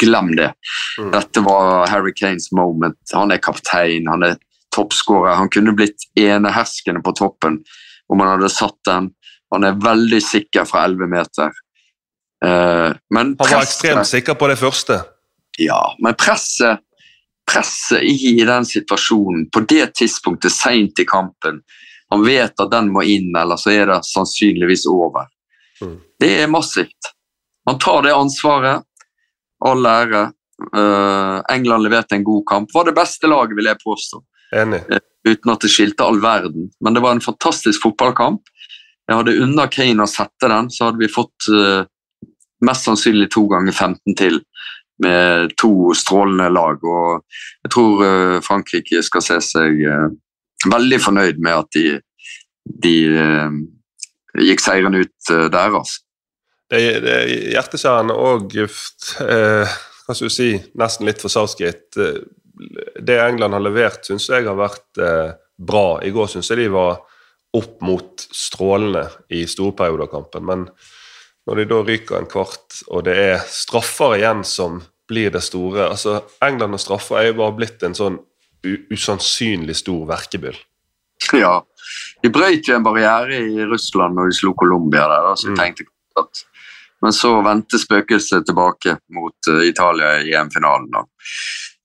glem 0.00 0.32
det. 0.38 0.48
Mm. 0.96 1.10
Dette 1.12 1.44
var 1.44 1.90
Harry 1.92 2.14
Kanes 2.16 2.48
moment. 2.56 2.96
Han 3.12 3.34
er 3.34 3.42
kaptein, 3.44 4.08
han 4.08 4.24
er 4.24 4.38
toppskårer. 4.74 5.34
Han 5.34 5.48
kunne 5.52 5.72
blitt 5.76 6.08
eneherskende 6.18 7.02
på 7.02 7.12
toppen 7.12 7.60
om 8.12 8.20
han 8.20 8.28
hadde 8.36 8.50
satt 8.52 8.78
den. 8.88 9.10
Han 9.54 9.64
er 9.64 9.78
veldig 9.82 10.22
sikker 10.22 10.66
fra 10.66 10.84
11 10.84 11.06
meter. 11.10 11.52
Eh, 12.44 12.90
men 13.14 13.36
Han 13.38 13.50
var 13.50 13.62
ekstremt 13.62 14.06
sikker 14.06 14.34
på 14.34 14.48
det 14.50 14.56
første. 14.60 15.00
ja, 15.58 15.96
men 15.98 16.14
presset, 16.14 16.82
presset 17.52 18.02
i 18.02 18.44
den 18.44 18.66
situasjonen, 18.66 19.48
på 19.50 19.60
det 19.60 19.94
tidspunktet 19.94 20.52
seint 20.52 20.98
i 21.00 21.04
kampen 21.04 21.62
Han 22.10 22.24
vet 22.24 22.60
at 22.60 22.70
den 22.70 22.92
må 22.92 23.02
inn, 23.02 23.32
eller 23.36 23.56
så 23.56 23.70
er 23.70 23.86
det 23.90 24.04
sannsynligvis 24.06 24.84
over. 24.86 25.26
Mm. 25.82 25.96
Det 26.20 26.28
er 26.42 26.46
massivt. 26.46 27.08
Han 27.66 27.78
tar 27.82 28.02
det 28.06 28.12
ansvaret. 28.14 28.84
All 29.66 29.86
ære. 29.86 30.20
Eh, 30.76 31.40
England 31.50 31.82
leverte 31.82 32.14
en 32.14 32.24
god 32.24 32.44
kamp. 32.46 32.70
Var 32.74 32.84
det 32.84 32.94
beste 32.94 33.26
laget, 33.26 33.56
vil 33.56 33.66
jeg 33.66 33.82
påstå. 33.82 34.22
Enig. 34.54 34.82
Uten 35.26 35.52
at 35.52 35.64
det 35.64 35.72
skilte 35.72 36.06
all 36.06 36.20
verden. 36.22 36.70
Men 36.84 36.94
det 36.94 37.02
var 37.02 37.16
en 37.16 37.24
fantastisk 37.24 37.82
fotballkamp. 37.82 38.46
Jeg 39.06 39.20
hadde 39.20 39.38
unna 39.42 39.66
Kane 39.70 40.02
å 40.02 40.10
sette 40.10 40.50
den, 40.50 40.70
så 40.70 40.88
hadde 40.88 41.02
vi 41.02 41.10
fått 41.10 41.48
eh, 41.50 41.86
mest 42.66 42.86
sannsynlig 42.88 43.28
to 43.34 43.44
ganger 43.50 43.74
15 43.74 44.16
til 44.18 44.40
med 45.02 45.52
to 45.60 45.92
strålende 45.98 46.48
lag. 46.54 46.82
Og 46.82 47.22
jeg 47.66 47.74
tror 47.74 48.04
eh, 48.06 48.38
Frankrike 48.44 49.02
skal 49.06 49.24
se 49.24 49.38
seg 49.44 49.82
eh, 49.86 50.08
veldig 50.72 51.00
fornøyd 51.02 51.42
med 51.42 51.62
at 51.62 51.76
de, 51.76 51.84
de 52.86 52.96
eh, 53.12 53.60
gikk 54.48 54.64
seirende 54.64 55.04
ut 55.04 55.32
eh, 55.34 55.46
der, 55.52 55.78
altså. 55.82 56.02
Det, 56.66 56.80
det 57.04 57.12
er 57.14 57.28
hjerteskjærende 57.54 58.14
og 58.18 58.56
eh, 58.58 59.74
hva 60.06 60.14
skal 60.16 60.26
du 60.26 60.34
si, 60.34 60.48
nesten 60.78 61.06
litt 61.06 61.22
for 61.22 61.30
Southgate. 61.30 62.08
Det 63.02 63.18
England 63.20 63.52
har 63.52 63.60
levert, 63.64 64.04
syns 64.06 64.28
jeg 64.30 64.46
har 64.46 64.56
vært 64.56 65.00
eh, 65.02 65.34
bra. 65.58 66.00
I 66.02 66.10
går 66.14 66.30
syns 66.32 66.50
jeg 66.50 66.62
de 66.64 66.68
var 66.72 67.02
opp 67.56 67.80
mot 67.84 68.26
strålende 68.32 69.06
i 69.32 69.44
store 69.48 69.74
perioder 69.76 70.06
av 70.06 70.12
kampen. 70.12 70.44
Men 70.48 70.66
når 71.46 71.60
de 71.60 71.66
da 71.70 71.82
ryker 71.86 72.18
en 72.18 72.28
kvart, 72.30 72.80
og 72.88 73.04
det 73.06 73.16
er 73.16 73.44
straffer 73.48 74.16
igjen 74.18 74.42
som 74.44 74.80
blir 75.06 75.30
det 75.30 75.44
store 75.46 75.84
altså 75.92 76.16
England 76.42 76.74
og 76.74 76.80
straffer 76.82 77.20
er 77.20 77.28
jo 77.28 77.36
bare 77.38 77.54
blitt 77.54 77.84
en 77.86 77.94
sånn 77.94 78.16
usannsynlig 78.90 79.76
stor 79.78 80.06
verkebyll. 80.08 80.56
Ja. 81.32 81.60
De 82.22 82.30
brøt 82.34 82.66
jo 82.66 82.74
en 82.76 82.84
barriere 82.84 83.38
i 83.38 83.64
Russland 83.70 84.18
når 84.18 84.32
de 84.32 84.36
slo 84.40 84.52
Colombia 84.58 85.06
der, 85.08 85.28
så 85.38 85.46
jeg 85.46 85.54
Mm. 85.54 85.60
tenkte 85.62 85.86
at 86.18 86.44
Men 87.02 87.12
så 87.12 87.42
vendte 87.44 87.76
spøkelset 87.78 88.46
tilbake 88.48 88.96
mot 89.12 89.48
eh, 89.48 89.68
Italia 89.68 90.14
i 90.24 90.32
EM-finalen. 90.32 90.88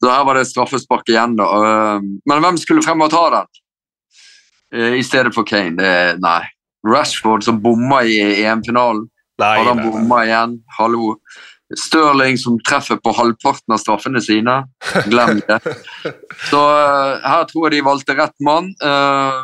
Så 0.02 0.10
her 0.10 0.24
var 0.26 0.38
det 0.38 0.48
straffespark 0.50 1.10
igjen, 1.10 1.36
da. 1.38 1.46
Eh, 1.46 2.08
men 2.30 2.44
hvem 2.44 2.58
skulle 2.58 2.84
frem 2.86 3.04
og 3.06 3.12
ta 3.14 3.28
den? 3.36 3.52
Eh, 4.74 4.98
I 4.98 5.04
stedet 5.06 5.34
for 5.36 5.46
Kane? 5.48 5.78
Det, 5.78 6.18
nei. 6.24 6.42
Rashford 6.88 7.46
som 7.46 7.62
bomma 7.62 8.02
i 8.10 8.18
EM-finalen. 8.42 9.06
Hadde 9.42 9.70
han 9.70 9.84
bomma 9.86 10.24
igjen? 10.26 10.58
Hallo. 10.80 11.16
Stirling 11.78 12.36
som 12.42 12.58
treffer 12.68 12.98
på 13.00 13.14
halvparten 13.16 13.76
av 13.76 13.80
straffene 13.80 14.22
sine. 14.26 14.58
Glem 15.08 15.40
det. 15.46 15.60
Så 16.50 16.60
eh, 16.60 17.22
her 17.22 17.46
tror 17.50 17.68
jeg 17.68 17.78
de 17.78 17.88
valgte 17.92 18.18
rett 18.18 18.38
mann. 18.44 18.74
eh, 18.82 19.42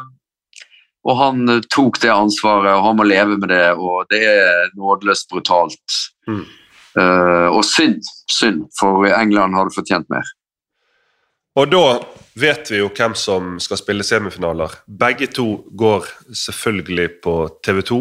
og 1.08 1.16
han 1.16 1.46
tok 1.72 2.02
det 2.04 2.12
ansvaret, 2.12 2.74
og 2.76 2.84
han 2.84 2.98
må 3.00 3.06
leve 3.08 3.38
med 3.40 3.48
det. 3.54 3.68
Og 3.80 4.10
det 4.12 4.26
er 4.28 4.74
nådeløst 4.76 5.30
brutalt. 5.32 6.00
Mm. 6.28 6.44
Uh, 6.98 7.48
og 7.54 7.62
synd, 7.64 8.02
synd, 8.32 8.66
for 8.80 9.06
England 9.06 9.56
hadde 9.56 9.76
fortjent 9.76 10.08
mer. 10.12 10.26
Og 11.58 11.70
da 11.72 11.82
vet 12.38 12.70
vi 12.72 12.78
jo 12.84 12.90
hvem 12.94 13.16
som 13.18 13.56
skal 13.64 13.80
spille 13.80 14.06
semifinaler. 14.06 14.76
Begge 14.86 15.28
to 15.34 15.48
går 15.80 16.06
selvfølgelig 16.38 17.08
på 17.24 17.34
TV 17.66 17.82
2. 17.88 17.98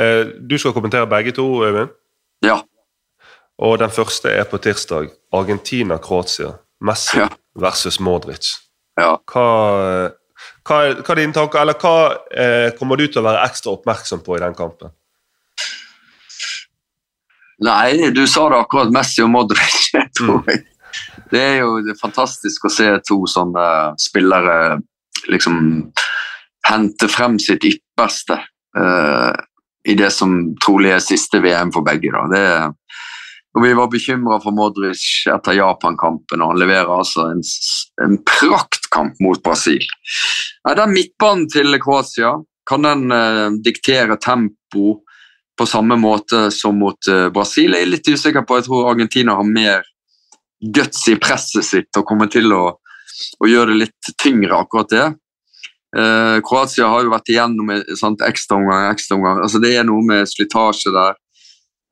Eh, 0.00 0.22
du 0.50 0.56
skal 0.58 0.74
kommentere 0.74 1.06
begge 1.10 1.32
to, 1.36 1.46
Øyvind. 1.64 1.92
Ja. 2.42 2.56
Og 3.60 3.78
den 3.78 3.90
første 3.92 4.30
er 4.32 4.44
på 4.48 4.58
tirsdag. 4.58 5.10
Argentina-Kroatia. 5.32 6.56
Messi 6.80 7.18
Ja. 7.18 7.28
versus 7.54 8.00
Modric. 8.00 8.46
ja. 8.98 9.16
Hva, 9.32 9.44
hva, 10.64 10.76
hva 10.94 11.10
er 11.12 11.18
dine 11.20 11.32
tanker, 11.36 11.60
eller 11.60 11.74
hva 11.74 12.16
eh, 12.32 12.70
kommer 12.78 12.96
du 12.96 13.06
til 13.06 13.20
å 13.20 13.26
være 13.26 13.44
ekstra 13.44 13.74
oppmerksom 13.76 14.22
på 14.24 14.36
i 14.36 14.40
den 14.40 14.54
kampen? 14.54 14.90
Nei, 17.60 18.10
du 18.16 18.26
sa 18.26 18.48
det 18.48 18.56
akkurat. 18.62 18.90
Messi 18.94 19.22
og 19.22 19.30
Modric. 19.30 19.90
tror 20.16 20.42
jeg. 20.48 20.64
Det 21.30 21.40
er 21.40 21.60
jo 21.62 21.94
fantastisk 22.00 22.66
å 22.66 22.72
se 22.72 22.88
to 23.06 23.22
sånne 23.30 23.66
spillere 24.00 24.80
liksom 25.30 25.60
hente 26.68 27.08
frem 27.08 27.38
sitt 27.42 27.64
ypperste 27.64 28.38
uh, 28.78 29.32
i 29.88 29.96
det 29.96 30.10
som 30.12 30.36
trolig 30.64 30.92
er 30.94 31.04
siste 31.04 31.40
VM 31.42 31.72
for 31.74 31.86
begge. 31.86 32.12
Da. 32.12 32.26
Det, 32.32 32.42
og 33.56 33.64
vi 33.64 33.72
var 33.74 33.90
bekymra 33.90 34.38
for 34.42 34.54
Modric 34.54 35.04
etter 35.30 35.56
Japan-kampen, 35.58 36.42
og 36.42 36.52
han 36.52 36.60
leverer 36.60 36.92
altså 37.00 37.30
en, 37.32 37.42
en 38.04 38.18
praktkamp 38.26 39.18
mot 39.24 39.40
Brasil. 39.42 39.82
Ja, 40.66 40.76
den 40.78 40.94
midtbanen 40.94 41.48
til 41.50 41.78
Kroatia, 41.82 42.36
kan 42.68 42.86
den 42.86 43.08
uh, 43.10 43.48
diktere 43.64 44.18
tempo 44.22 45.00
på 45.58 45.66
samme 45.68 45.96
måte 45.98 46.46
som 46.54 46.78
mot 46.78 47.08
uh, 47.10 47.26
Brasil? 47.34 47.74
Jeg 47.74 47.88
er 47.88 47.94
litt 47.96 48.12
usikker 48.12 48.46
på. 48.46 48.60
Jeg 48.60 48.68
tror 48.68 48.92
Argentina 48.92 49.34
har 49.40 49.48
mer 49.48 49.89
guts 50.60 51.08
i 51.08 51.16
presset 51.20 51.64
sitt 51.64 51.96
og 51.96 52.06
kommer 52.08 52.30
til 52.32 52.52
å, 52.52 52.64
å 53.40 53.48
gjøre 53.48 53.72
det 53.72 53.82
litt 53.86 54.12
tyngre, 54.20 54.60
akkurat 54.60 54.92
det. 54.92 55.06
Eh, 55.96 56.36
Kroatia 56.46 56.88
har 56.92 57.04
jo 57.04 57.12
vært 57.12 57.32
igjennom 57.32 57.72
en 57.74 57.84
sant, 57.98 58.22
ekstraomgang, 58.22 58.90
ekstraomgang. 58.92 59.40
Altså, 59.44 59.62
det 59.62 59.74
er 59.76 59.86
noe 59.88 60.04
med 60.06 60.28
slitasje 60.30 60.94
der. 60.94 61.18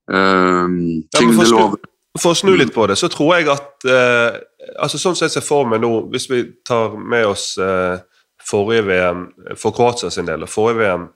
Ja, 0.09 1.21
for, 1.21 1.43
å 1.43 1.45
snu, 1.45 1.89
for 2.17 2.33
å 2.33 2.37
snu 2.39 2.55
litt 2.57 2.71
på 2.73 2.87
det, 2.89 2.95
så 2.97 3.11
tror 3.13 3.35
jeg 3.37 3.51
at 3.53 3.85
eh, 3.85 4.39
altså 4.81 4.97
Sånn 5.01 5.19
som 5.19 5.27
jeg 5.27 5.35
ser 5.35 5.45
for 5.45 5.69
meg 5.69 5.83
nå, 5.83 5.91
hvis 6.13 6.29
vi 6.31 6.45
tar 6.67 6.97
med 6.97 7.27
oss 7.29 7.51
eh, 7.61 8.01
forrige 8.49 8.87
VM 8.89 9.27
for 9.59 9.77
Kroatia 9.77 10.11
sin 10.13 10.29
del, 10.29 10.47
og 10.47 10.53
forrige 10.53 10.81
VM 10.81 11.09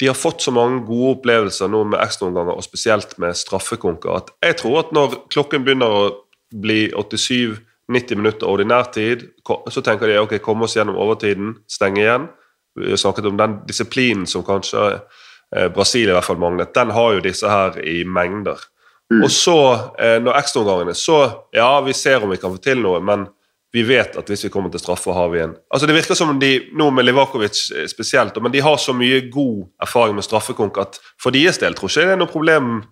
De 0.00 0.08
har 0.08 0.18
fått 0.18 0.42
så 0.42 0.50
mange 0.50 0.80
gode 0.88 1.18
opplevelser 1.18 1.70
nå 1.70 1.84
med 1.92 2.00
ekstraomganger, 2.02 2.56
og 2.58 2.66
spesielt 2.66 3.14
med 3.22 3.38
straffekonker, 3.38 4.10
at 4.16 4.32
jeg 4.42 4.58
tror 4.62 4.80
at 4.80 4.94
når 4.96 5.20
klokken 5.30 5.66
begynner 5.66 5.94
å 5.94 6.04
bli 6.52 6.90
87-90 6.92 8.16
minutter 8.16 8.50
ordinær 8.50 8.90
tid, 8.94 9.26
så 9.70 9.82
tenker 9.84 10.10
de 10.10 10.20
ok, 10.22 10.38
komme 10.44 10.68
oss 10.68 10.76
gjennom 10.76 10.98
overtiden, 11.00 11.56
stenge 11.70 12.02
igjen. 12.04 12.28
Vi 12.80 12.90
har 12.90 13.00
snakket 13.00 13.28
om 13.28 13.36
den 13.36 13.58
disiplinen 13.68 14.26
som 14.26 14.44
kanskje 14.46 14.86
eh, 14.92 15.68
Brasil 15.74 16.08
i 16.08 16.14
hvert 16.14 16.24
fall 16.24 16.40
manglet. 16.40 16.74
Den 16.74 16.94
har 16.96 17.16
jo 17.16 17.24
disse 17.24 17.48
her 17.48 17.76
i 17.84 18.02
mengder. 18.04 18.60
Mm. 19.12 19.24
Og 19.26 19.30
så, 19.30 19.58
eh, 19.98 20.18
når 20.22 20.38
ekstraomgangene, 20.40 20.94
så 20.96 21.18
ja, 21.52 21.80
vi 21.84 21.92
ser 21.92 22.24
om 22.24 22.32
vi 22.32 22.40
kan 22.40 22.54
få 22.54 22.62
til 22.64 22.80
noe, 22.80 23.02
men 23.04 23.26
vi 23.72 23.82
vet 23.88 24.16
at 24.20 24.28
hvis 24.28 24.44
vi 24.44 24.50
kommer 24.52 24.72
til 24.72 24.80
straffer, 24.82 25.14
har 25.16 25.30
vi 25.32 25.40
en 25.40 25.54
Altså 25.72 25.86
Det 25.86 25.94
virker 25.96 26.14
som 26.14 26.28
om 26.28 26.40
de, 26.40 26.68
nå 26.76 26.90
med 26.90 27.04
Livakovic 27.04 27.70
eh, 27.76 27.86
spesielt, 27.88 28.36
men 28.42 28.52
de 28.52 28.60
har 28.60 28.76
så 28.76 28.92
mye 28.96 29.28
god 29.32 29.68
erfaring 29.80 30.16
med 30.16 30.24
straffekonk 30.24 30.78
at 30.78 31.00
for 31.20 31.32
deres 31.32 31.60
del 31.60 31.74
tror 31.74 31.88
ikke 31.88 32.06
det 32.06 32.16
er 32.16 32.20
noe 32.20 32.32
problem 32.32 32.82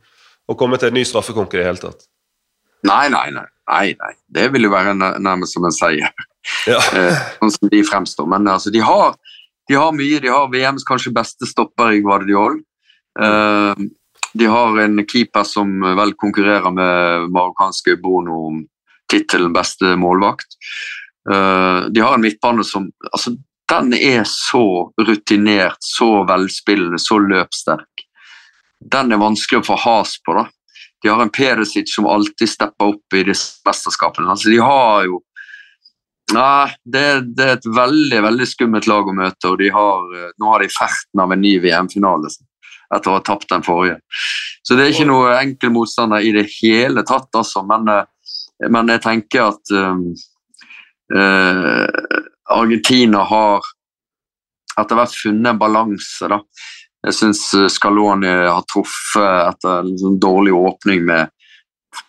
å 0.49 0.57
komme 0.59 0.81
til 0.81 0.91
en 0.91 0.99
ny 0.99 1.05
straffekonk 1.05 1.55
i 1.55 1.61
det 1.61 1.69
hele 1.69 1.85
tatt. 1.85 2.09
Nei, 2.87 3.07
nei, 3.13 3.29
nei. 3.35 3.47
nei, 3.71 3.87
nei. 4.01 4.15
Det 4.29 4.49
vil 4.55 4.67
jo 4.69 4.73
være 4.73 4.95
nærmest 4.97 5.57
som 5.57 5.67
en 5.69 5.75
seier. 5.75 6.13
Ja. 6.69 6.81
eh, 6.97 7.23
sånn 7.39 7.55
som 7.55 7.73
de 7.73 7.83
fremstår. 7.87 8.29
Men 8.31 8.49
altså, 8.49 8.73
de 8.73 8.83
har, 8.85 9.17
de 9.69 9.79
har 9.79 9.95
mye. 9.97 10.21
De 10.23 10.33
har 10.33 10.51
VMs 10.53 10.87
kanskje 10.89 11.15
beste 11.17 11.49
stopper 11.49 11.97
i 11.97 12.03
Guardiol. 12.05 12.61
Eh, 13.21 13.87
de 14.33 14.47
har 14.47 14.79
en 14.79 15.05
keeper 15.05 15.47
som 15.47 15.81
vel 15.99 16.15
konkurrerer 16.19 16.71
med 16.75 17.31
marokkanske 17.35 17.97
Bono 18.03 18.45
om 18.49 18.61
tittelen 19.11 19.53
beste 19.53 19.97
målvakt. 19.99 20.57
Eh, 21.31 21.87
de 21.91 22.01
har 22.01 22.15
en 22.15 22.25
midtbane 22.25 22.65
som 22.65 22.91
altså, 23.13 23.37
Den 23.71 23.93
er 23.95 24.25
så 24.27 24.91
rutinert, 24.99 25.79
så 25.79 26.25
velspillende, 26.27 26.99
så 26.99 27.21
løpssterk. 27.23 28.03
Den 28.81 29.13
er 29.13 29.21
vanskelig 29.23 29.61
å 29.61 29.67
få 29.69 29.77
has 29.79 30.17
på. 30.27 30.35
da. 30.35 30.49
De 31.03 31.09
har 31.09 31.23
en 31.23 31.33
Perisic 31.33 31.95
som 31.95 32.07
alltid 32.07 32.49
stepper 32.49 32.93
opp 32.93 33.17
i 33.17 33.25
disse 33.31 33.61
mesterskapene. 33.67 34.31
Altså, 34.31 34.53
de 34.53 34.61
har 34.63 35.09
jo 35.09 35.23
Nei, 36.31 36.71
det, 36.87 37.01
det 37.35 37.43
er 37.43 37.57
et 37.57 37.65
veldig 37.75 38.21
veldig 38.23 38.47
skummelt 38.47 38.87
lag 38.87 39.09
å 39.11 39.15
møte, 39.19 39.49
og 39.51 39.57
de 39.59 39.67
har, 39.75 40.05
eh, 40.15 40.29
nå 40.39 40.53
har 40.53 40.63
de 40.63 40.69
ferten 40.71 41.23
av 41.25 41.33
en 41.35 41.41
ny 41.43 41.57
VM-finale 41.59 42.31
etter 42.95 43.11
å 43.11 43.17
ha 43.17 43.23
tapt 43.27 43.49
den 43.51 43.65
forrige. 43.67 43.97
Så 44.63 44.77
det 44.77 44.85
er 44.85 44.95
ikke 44.95 45.09
noe 45.09 45.35
enkel 45.41 45.73
motstander 45.75 46.23
i 46.23 46.31
det 46.37 46.47
hele 46.61 47.03
tatt, 47.09 47.27
altså. 47.35 47.65
Men, 47.67 47.91
eh, 47.91 48.69
men 48.71 48.95
jeg 48.95 49.03
tenker 49.03 49.49
at 49.49 49.75
um, 49.75 50.05
uh, 51.17 51.87
Argentina 52.55 53.25
har 53.27 53.67
etter 54.79 54.99
hvert 54.99 55.17
funnet 55.17 55.55
en 55.55 55.61
balanse, 55.61 56.29
da. 56.31 56.41
Jeg 57.07 57.17
syns 57.17 57.43
Scaloni 57.73 58.29
har 58.29 58.65
truffet 58.69 59.47
etter 59.55 59.79
en 59.87 59.95
sånn 59.99 60.19
dårlig 60.21 60.53
åpning 60.53 61.07
med 61.09 61.31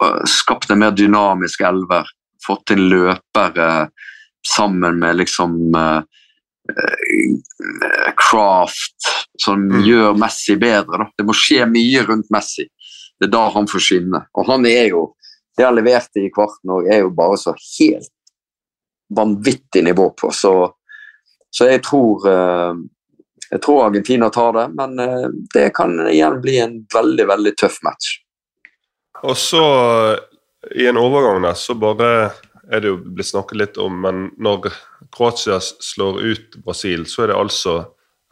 eh, 0.04 0.24
skapt 0.28 0.72
en 0.74 0.82
mer 0.84 0.92
dynamisk 0.92 1.62
elver. 1.64 2.10
Fått 2.46 2.74
inn 2.76 2.90
løpere 2.92 3.70
sammen 4.48 5.00
med 5.00 5.20
liksom 5.22 5.56
eh, 5.78 6.02
eh, 6.76 8.12
Craft, 8.20 9.10
som 9.42 9.64
Mm. 9.70 9.82
gjør 9.88 10.18
Messi 10.20 10.56
bedre. 10.60 10.98
Da. 11.06 11.08
Det 11.18 11.26
må 11.26 11.34
skje 11.34 11.66
mye 11.70 12.04
rundt 12.08 12.28
Messi. 12.34 12.68
Det 13.20 13.30
er 13.30 13.32
da 13.32 13.46
han 13.54 13.68
får 13.70 13.80
skinne. 13.88 14.26
Og 14.36 14.48
han 14.52 14.66
er 14.66 14.90
jo 14.92 15.14
Det 15.58 15.66
han 15.68 15.76
leverte 15.76 16.22
i 16.24 16.30
kvarten 16.32 16.72
òg, 16.72 16.86
er 16.90 17.02
jo 17.04 17.10
bare 17.12 17.36
så 17.38 17.52
helt 17.54 18.08
vanvittig 19.14 19.84
nivå 19.84 20.06
på. 20.16 20.30
Så, 20.32 20.72
så 21.52 21.68
jeg 21.68 21.82
tror 21.84 22.24
eh, 22.32 22.74
jeg 23.52 23.62
tror 23.66 23.86
Argentina 23.86 24.30
tar 24.32 24.54
det, 24.56 24.68
men 24.80 25.00
eh, 25.00 25.28
det 25.54 25.70
kan 25.76 25.98
igjen 26.08 26.40
bli 26.44 26.60
en 26.64 26.78
veldig 26.94 27.28
veldig 27.28 27.56
tøff 27.60 27.82
match. 27.84 28.14
Og 29.28 29.36
så, 29.38 29.64
i 30.76 30.88
en 30.88 30.98
overgang 30.98 31.44
der, 31.44 31.58
så 31.60 31.76
bare 31.78 32.32
er 32.72 32.82
det 32.82 32.94
jo 32.94 33.02
blitt 33.04 33.30
snakket 33.30 33.60
litt 33.60 33.82
om, 33.82 34.00
men 34.06 34.30
når 34.42 34.72
Kroatia 35.12 35.60
slår 35.62 36.22
ut 36.24 36.56
Brasil, 36.64 37.04
så 37.10 37.26
er 37.26 37.34
det 37.34 37.42
altså 37.42 37.76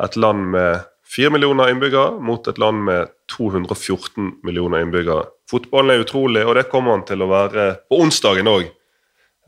et 0.03 0.15
land 0.15 0.53
med 0.55 0.87
4 1.09 1.33
millioner 1.35 1.73
innbyggere 1.73 2.19
mot 2.23 2.47
et 2.47 2.61
land 2.61 2.85
med 2.87 3.11
214 3.35 4.39
millioner 4.47 4.85
innbyggere. 4.85 5.27
Fotballen 5.51 5.97
er 5.97 6.05
utrolig, 6.05 6.45
og 6.45 6.55
det 6.55 6.69
kommer 6.71 6.95
han 6.95 7.05
til 7.09 7.25
å 7.25 7.29
være 7.31 7.71
på 7.89 7.99
onsdagen 8.05 8.47
òg. 8.47 8.69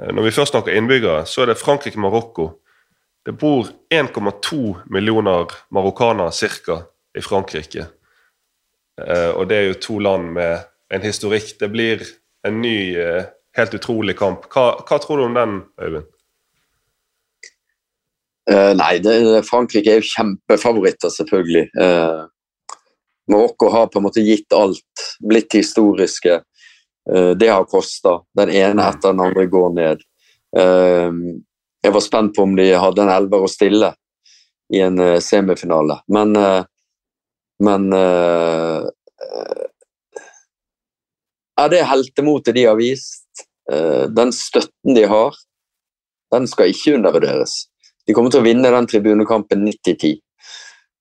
Når 0.01 0.25
vi 0.25 0.33
først 0.33 0.55
snakker 0.55 0.75
innbyggere, 0.75 1.23
så 1.29 1.43
er 1.43 1.51
det 1.51 1.59
Frankrike-Marokko. 1.61 2.47
Det 3.25 3.31
bor 3.37 3.67
1,2 3.93 4.77
millioner 4.89 5.51
marokkanere 5.69 6.31
ca. 6.31 6.81
i 7.17 7.21
Frankrike. 7.21 7.85
Eh, 9.07 9.29
og 9.29 9.47
det 9.49 9.57
er 9.57 9.67
jo 9.69 9.81
to 9.81 9.99
land 9.99 10.31
med 10.33 10.63
en 10.93 11.05
historikk. 11.05 11.53
Det 11.59 11.69
blir 11.69 12.01
en 12.47 12.61
ny, 12.61 12.97
eh, 12.97 13.25
helt 13.57 13.73
utrolig 13.77 14.17
kamp. 14.17 14.47
Hva, 14.49 14.81
hva 14.87 14.99
tror 14.99 15.21
du 15.21 15.25
om 15.27 15.37
den, 15.37 15.61
Øyvind? 15.81 16.09
Eh, 18.51 18.73
nei, 18.75 18.97
det, 18.99 19.15
Frankrike 19.45 19.91
er 19.91 20.01
jo 20.01 20.09
kjempefavoritter, 20.15 21.13
selvfølgelig. 21.13 21.67
Eh, 21.77 22.23
Marokko 23.31 23.69
har 23.69 23.91
på 23.91 24.01
en 24.01 24.07
måte 24.07 24.23
gitt 24.25 24.53
alt, 24.57 25.05
blitt 25.21 25.53
historiske. 25.53 26.41
Eh, 27.11 27.31
det 27.37 27.51
har 27.51 27.69
kosta. 27.69 28.19
Den 28.37 28.49
ene 28.49 28.89
etter 28.89 29.13
den 29.13 29.23
andre 29.27 29.45
går 29.51 29.73
ned. 29.77 30.03
Eh, 30.57 31.11
jeg 31.81 31.93
var 31.93 32.03
spent 32.05 32.35
på 32.35 32.45
om 32.45 32.55
de 32.57 32.69
hadde 32.77 33.03
en 33.03 33.11
elver 33.13 33.43
å 33.43 33.49
stille 33.49 33.93
i 34.73 34.81
en 34.85 34.99
eh, 34.99 35.19
semifinale, 35.19 36.01
men 36.07 36.35
eh, 36.35 36.63
Men 37.61 37.93
eh, 37.93 38.81
eh, 39.25 39.65
Ja, 41.59 41.67
det 41.69 41.83
heltemotet 41.85 42.55
de 42.55 42.63
har 42.65 42.77
vist, 42.79 43.43
den 44.17 44.31
støtten 44.33 44.95
de 44.95 45.03
har, 45.05 45.35
den 46.33 46.47
skal 46.49 46.71
ikke 46.71 46.95
undervurderes. 46.95 47.51
De 48.07 48.15
kommer 48.17 48.33
til 48.33 48.41
å 48.41 48.45
vinne 48.47 48.71
den 48.73 48.87
tribunekampen 48.89 49.61
90-10. 49.67 50.15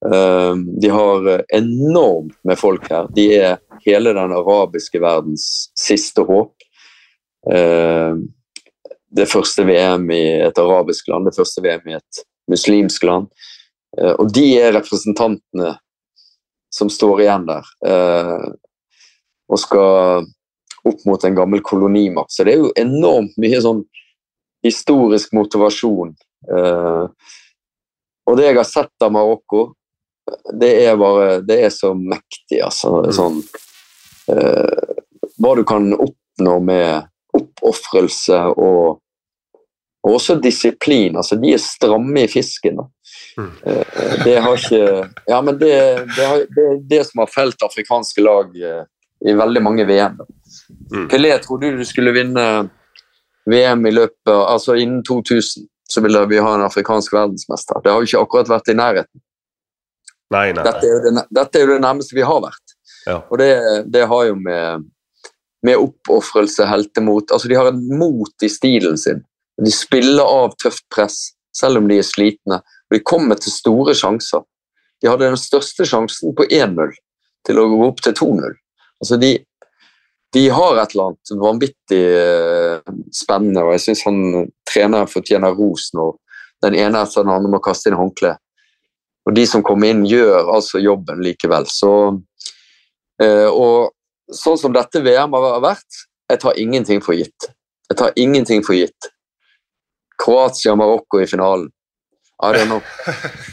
Uh, 0.05 0.59
de 0.83 0.91
har 0.93 1.31
enormt 1.57 2.37
med 2.45 2.61
folk 2.61 2.85
her. 2.93 3.09
De 3.17 3.25
er 3.39 3.57
hele 3.87 4.13
den 4.19 4.37
arabiske 4.37 5.01
verdens 5.01 5.47
siste 5.79 6.27
håp. 6.29 6.53
Det 9.11 9.27
første 9.31 9.65
VM 9.67 10.07
i 10.15 10.23
et 10.47 10.59
arabisk 10.61 11.09
land, 11.11 11.27
det 11.27 11.37
første 11.37 11.63
VM 11.65 11.89
i 11.91 11.97
et 11.99 12.25
muslimsk 12.51 13.07
land. 13.09 13.31
Uh, 13.99 14.15
og 14.15 14.31
de 14.35 14.47
er 14.61 14.75
representantene 14.77 15.75
som 16.71 16.91
står 16.93 17.25
igjen 17.25 17.49
der 17.49 17.67
og 19.51 19.59
skal 19.59 20.29
opp 20.87 21.01
mot 21.03 21.25
en 21.27 21.35
gammel 21.35 21.59
kolonimakt. 21.67 22.31
Så 22.31 22.45
det 22.47 22.53
er 22.53 22.61
jo 22.63 22.71
enormt 22.79 23.35
mye 23.43 23.59
sånn 23.65 23.81
historisk 24.63 25.35
motivasjon 25.35 26.15
Uh, 26.49 27.09
og 28.25 28.39
det 28.39 28.47
jeg 28.47 28.57
har 28.57 28.69
sett 28.69 29.05
av 29.05 29.13
Marokko, 29.13 29.75
det 30.61 30.71
er 30.87 30.99
bare 31.01 31.41
Det 31.43 31.57
er 31.67 31.73
så 31.75 31.91
mektig, 31.97 32.61
altså. 32.63 33.03
Sånn 33.11 33.41
Hva 35.41 35.55
du 35.59 35.65
kan 35.67 35.89
oppnå 35.97 36.55
med 36.63 37.10
oppofrelse 37.63 38.41
og, 38.55 39.01
og 40.05 40.17
også 40.17 40.39
disiplin. 40.43 41.17
Altså, 41.17 41.39
de 41.41 41.55
er 41.55 41.63
stramme 41.63 42.25
i 42.25 42.31
fisken. 42.31 42.81
Mm. 43.37 43.51
Uh, 43.67 44.15
det 44.25 44.39
har 44.43 44.57
ikke 44.57 44.87
Ja, 45.29 45.41
men 45.41 45.59
det, 45.61 45.75
det, 46.17 46.25
har, 46.27 46.45
det 46.57 46.67
er 46.67 46.83
det 46.91 47.05
som 47.09 47.23
har 47.25 47.33
felt 47.33 47.63
afrikanske 47.63 48.25
lag 48.25 48.57
i 48.57 49.35
veldig 49.37 49.63
mange 49.63 49.87
VM. 49.87 50.19
Mm. 50.93 51.09
Pelé 51.13 51.33
trodde 51.43 51.75
du 51.77 51.85
skulle 51.85 52.15
vinne 52.17 52.45
VM 53.51 53.87
i 53.87 53.93
løpet 53.95 54.33
Altså 54.33 54.75
innen 54.75 55.05
2000 55.05 55.69
så 55.91 56.01
ville 56.01 56.27
vi 56.27 56.39
ha 56.39 56.55
en 56.55 56.63
afrikansk 56.63 57.13
verdensmester. 57.13 57.81
Det 57.83 57.91
har 57.91 57.99
jo 57.99 58.07
ikke 58.07 58.23
akkurat 58.23 58.51
vært 58.53 58.69
i 58.71 58.77
nærheten. 58.79 59.23
Nei, 60.31 60.53
nei, 60.55 60.63
Dette 60.63 60.87
er 60.87 61.01
det, 61.03 61.25
dette 61.35 61.59
er 61.59 61.65
jo 61.65 61.73
det 61.73 61.81
nærmeste 61.83 62.15
vi 62.15 62.23
har 62.23 62.39
vært. 62.45 62.75
Ja. 63.09 63.17
Og 63.27 63.41
det, 63.41 63.49
det 63.91 64.05
har 64.07 64.29
jo 64.29 64.37
med, 64.39 64.85
med 65.67 65.77
oppofrelse, 65.77 66.65
heltemot 66.65 67.33
Altså, 67.33 67.49
de 67.49 67.59
har 67.59 67.69
et 67.69 67.83
mot 68.01 68.45
i 68.45 68.49
stilen 68.49 68.99
sin. 68.99 69.23
De 69.61 69.73
spiller 69.75 70.25
av 70.25 70.55
tøft 70.63 70.87
press, 70.95 71.19
selv 71.57 71.83
om 71.83 71.89
de 71.91 71.99
er 72.01 72.07
slitne. 72.07 72.61
Og 72.89 72.97
de 72.97 73.03
kommer 73.05 73.39
til 73.41 73.53
store 73.53 73.95
sjanser. 73.97 74.45
De 75.01 75.09
hadde 75.09 75.29
den 75.29 75.41
største 75.41 75.87
sjansen 75.89 76.35
på 76.37 76.47
1-0 76.49 76.97
til 77.47 77.61
å 77.61 77.69
gå 77.73 77.85
opp 77.87 78.03
til 78.05 78.17
2-0. 78.17 78.57
Altså, 79.01 79.17
de, 79.21 79.33
de 80.37 80.47
har 80.53 80.81
et 80.81 80.95
eller 80.95 81.13
annet 81.13 81.33
vanvittig 81.45 82.03
eh, 82.21 82.91
spennende, 83.17 83.65
og 83.65 83.75
jeg 83.77 83.85
syns 83.87 84.05
treneren 84.69 85.11
fortjener 85.11 85.57
ros 85.57 85.89
når 85.97 86.17
den 86.65 86.77
ene 86.77 87.01
etter 87.01 87.25
den 87.25 87.33
andre 87.33 87.53
må 87.55 87.63
kaste 87.65 87.89
inn 87.89 87.99
håndkle. 88.01 88.35
Og 89.29 89.37
de 89.37 89.47
som 89.49 89.65
kommer 89.65 89.93
inn, 89.93 90.05
gjør 90.09 90.51
altså 90.53 90.81
jobben 90.81 91.23
likevel. 91.25 91.69
Så, 91.69 91.93
eh, 93.23 93.49
og 93.49 93.93
sånn 94.37 94.59
som 94.61 94.73
dette 94.75 95.03
VM 95.05 95.33
har 95.37 95.61
vært, 95.65 96.05
jeg 96.31 96.41
tar 96.43 96.59
ingenting 96.63 97.01
for 97.03 97.17
gitt. 97.19 97.49
Jeg 97.91 97.99
tar 97.99 98.13
ingenting 98.21 98.63
for 98.67 98.77
gitt. 98.79 99.09
Kroatia 100.21 100.73
og 100.75 100.79
Marokko 100.83 101.21
i 101.23 101.27
finalen. 101.31 101.69
I 102.43 102.53
don't 102.55 102.71
know. 102.71 102.83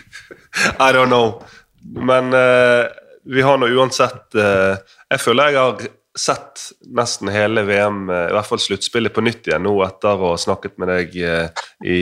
I 0.87 0.91
don't 0.95 1.09
know. 1.11 1.41
Men 1.83 2.29
uh, 2.35 2.87
vi 3.27 3.41
har 3.43 3.57
nå 3.59 3.67
uansett 3.75 4.35
uh, 4.35 4.75
Jeg 5.11 5.21
føler 5.23 5.51
jeg 5.53 5.59
har 5.59 5.85
sett 6.17 6.63
nesten 6.97 7.29
hele 7.31 7.63
VM, 7.67 8.05
uh, 8.09 8.25
i 8.29 8.35
hvert 8.35 8.47
fall 8.49 8.59
sluttspillet, 8.61 9.13
på 9.15 9.23
nytt 9.25 9.47
igjen 9.47 9.63
nå 9.67 9.73
etter 9.85 10.15
å 10.17 10.33
ha 10.33 10.39
snakket 10.41 10.77
med 10.81 10.89
deg 10.91 11.17
eh, 11.21 11.65
i 11.85 11.99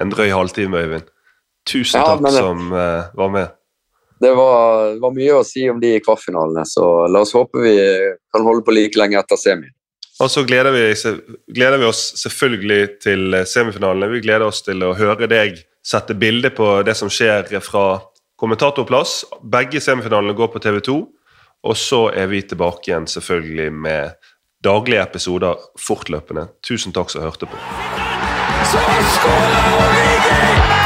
en 0.00 0.12
drøy 0.12 0.28
halvtime, 0.32 0.84
Øyvind. 0.86 1.08
Tusen 1.66 1.98
Ja, 2.00 2.12
takk 2.12 2.22
men- 2.28 2.36
som 2.36 2.66
eh, 2.72 3.08
var 3.18 3.32
med. 3.34 3.56
Det 4.20 4.32
var, 4.32 4.94
var 5.00 5.12
mye 5.12 5.34
å 5.36 5.44
si 5.44 5.66
om 5.68 5.80
de 5.80 5.96
i 5.96 6.02
kvartfinalene, 6.04 6.64
så 6.68 6.84
la 7.12 7.20
oss 7.20 7.34
håpe 7.36 7.60
vi 7.60 7.76
kan 8.32 8.46
holde 8.46 8.64
på 8.64 8.72
like 8.72 8.98
lenge 8.98 9.18
etter 9.20 9.40
semien. 9.40 9.72
Og 10.24 10.30
så 10.32 10.46
gleder 10.48 10.72
vi, 10.72 10.84
gleder 11.52 11.82
vi 11.82 11.88
oss 11.90 12.14
selvfølgelig 12.22 12.82
til 13.04 13.36
semifinalene. 13.44 14.08
Vi 14.14 14.22
gleder 14.24 14.46
oss 14.48 14.62
til 14.64 14.80
å 14.86 14.94
høre 14.96 15.28
deg 15.28 15.60
sette 15.84 16.16
bilde 16.16 16.50
på 16.56 16.70
det 16.88 16.96
som 16.96 17.10
skjer 17.12 17.52
fra 17.60 17.84
kommentatorplass. 18.40 19.26
Begge 19.44 19.82
semifinalene 19.84 20.36
går 20.38 20.48
på 20.54 20.64
TV 20.64 20.80
2. 20.88 20.96
Og 21.66 21.76
så 21.76 22.06
er 22.14 22.30
vi 22.32 22.40
tilbake 22.46 22.90
igjen 22.90 23.08
selvfølgelig 23.10 23.68
med 23.72 24.32
daglige 24.64 25.04
episoder 25.04 25.60
fortløpende. 25.80 26.48
Tusen 26.64 26.96
takk 26.96 27.12
som 27.12 27.26
hørte 27.26 27.50
på. 27.50 27.60
Så 28.72 28.82
skåler 29.18 29.70
Origi! 29.76 30.85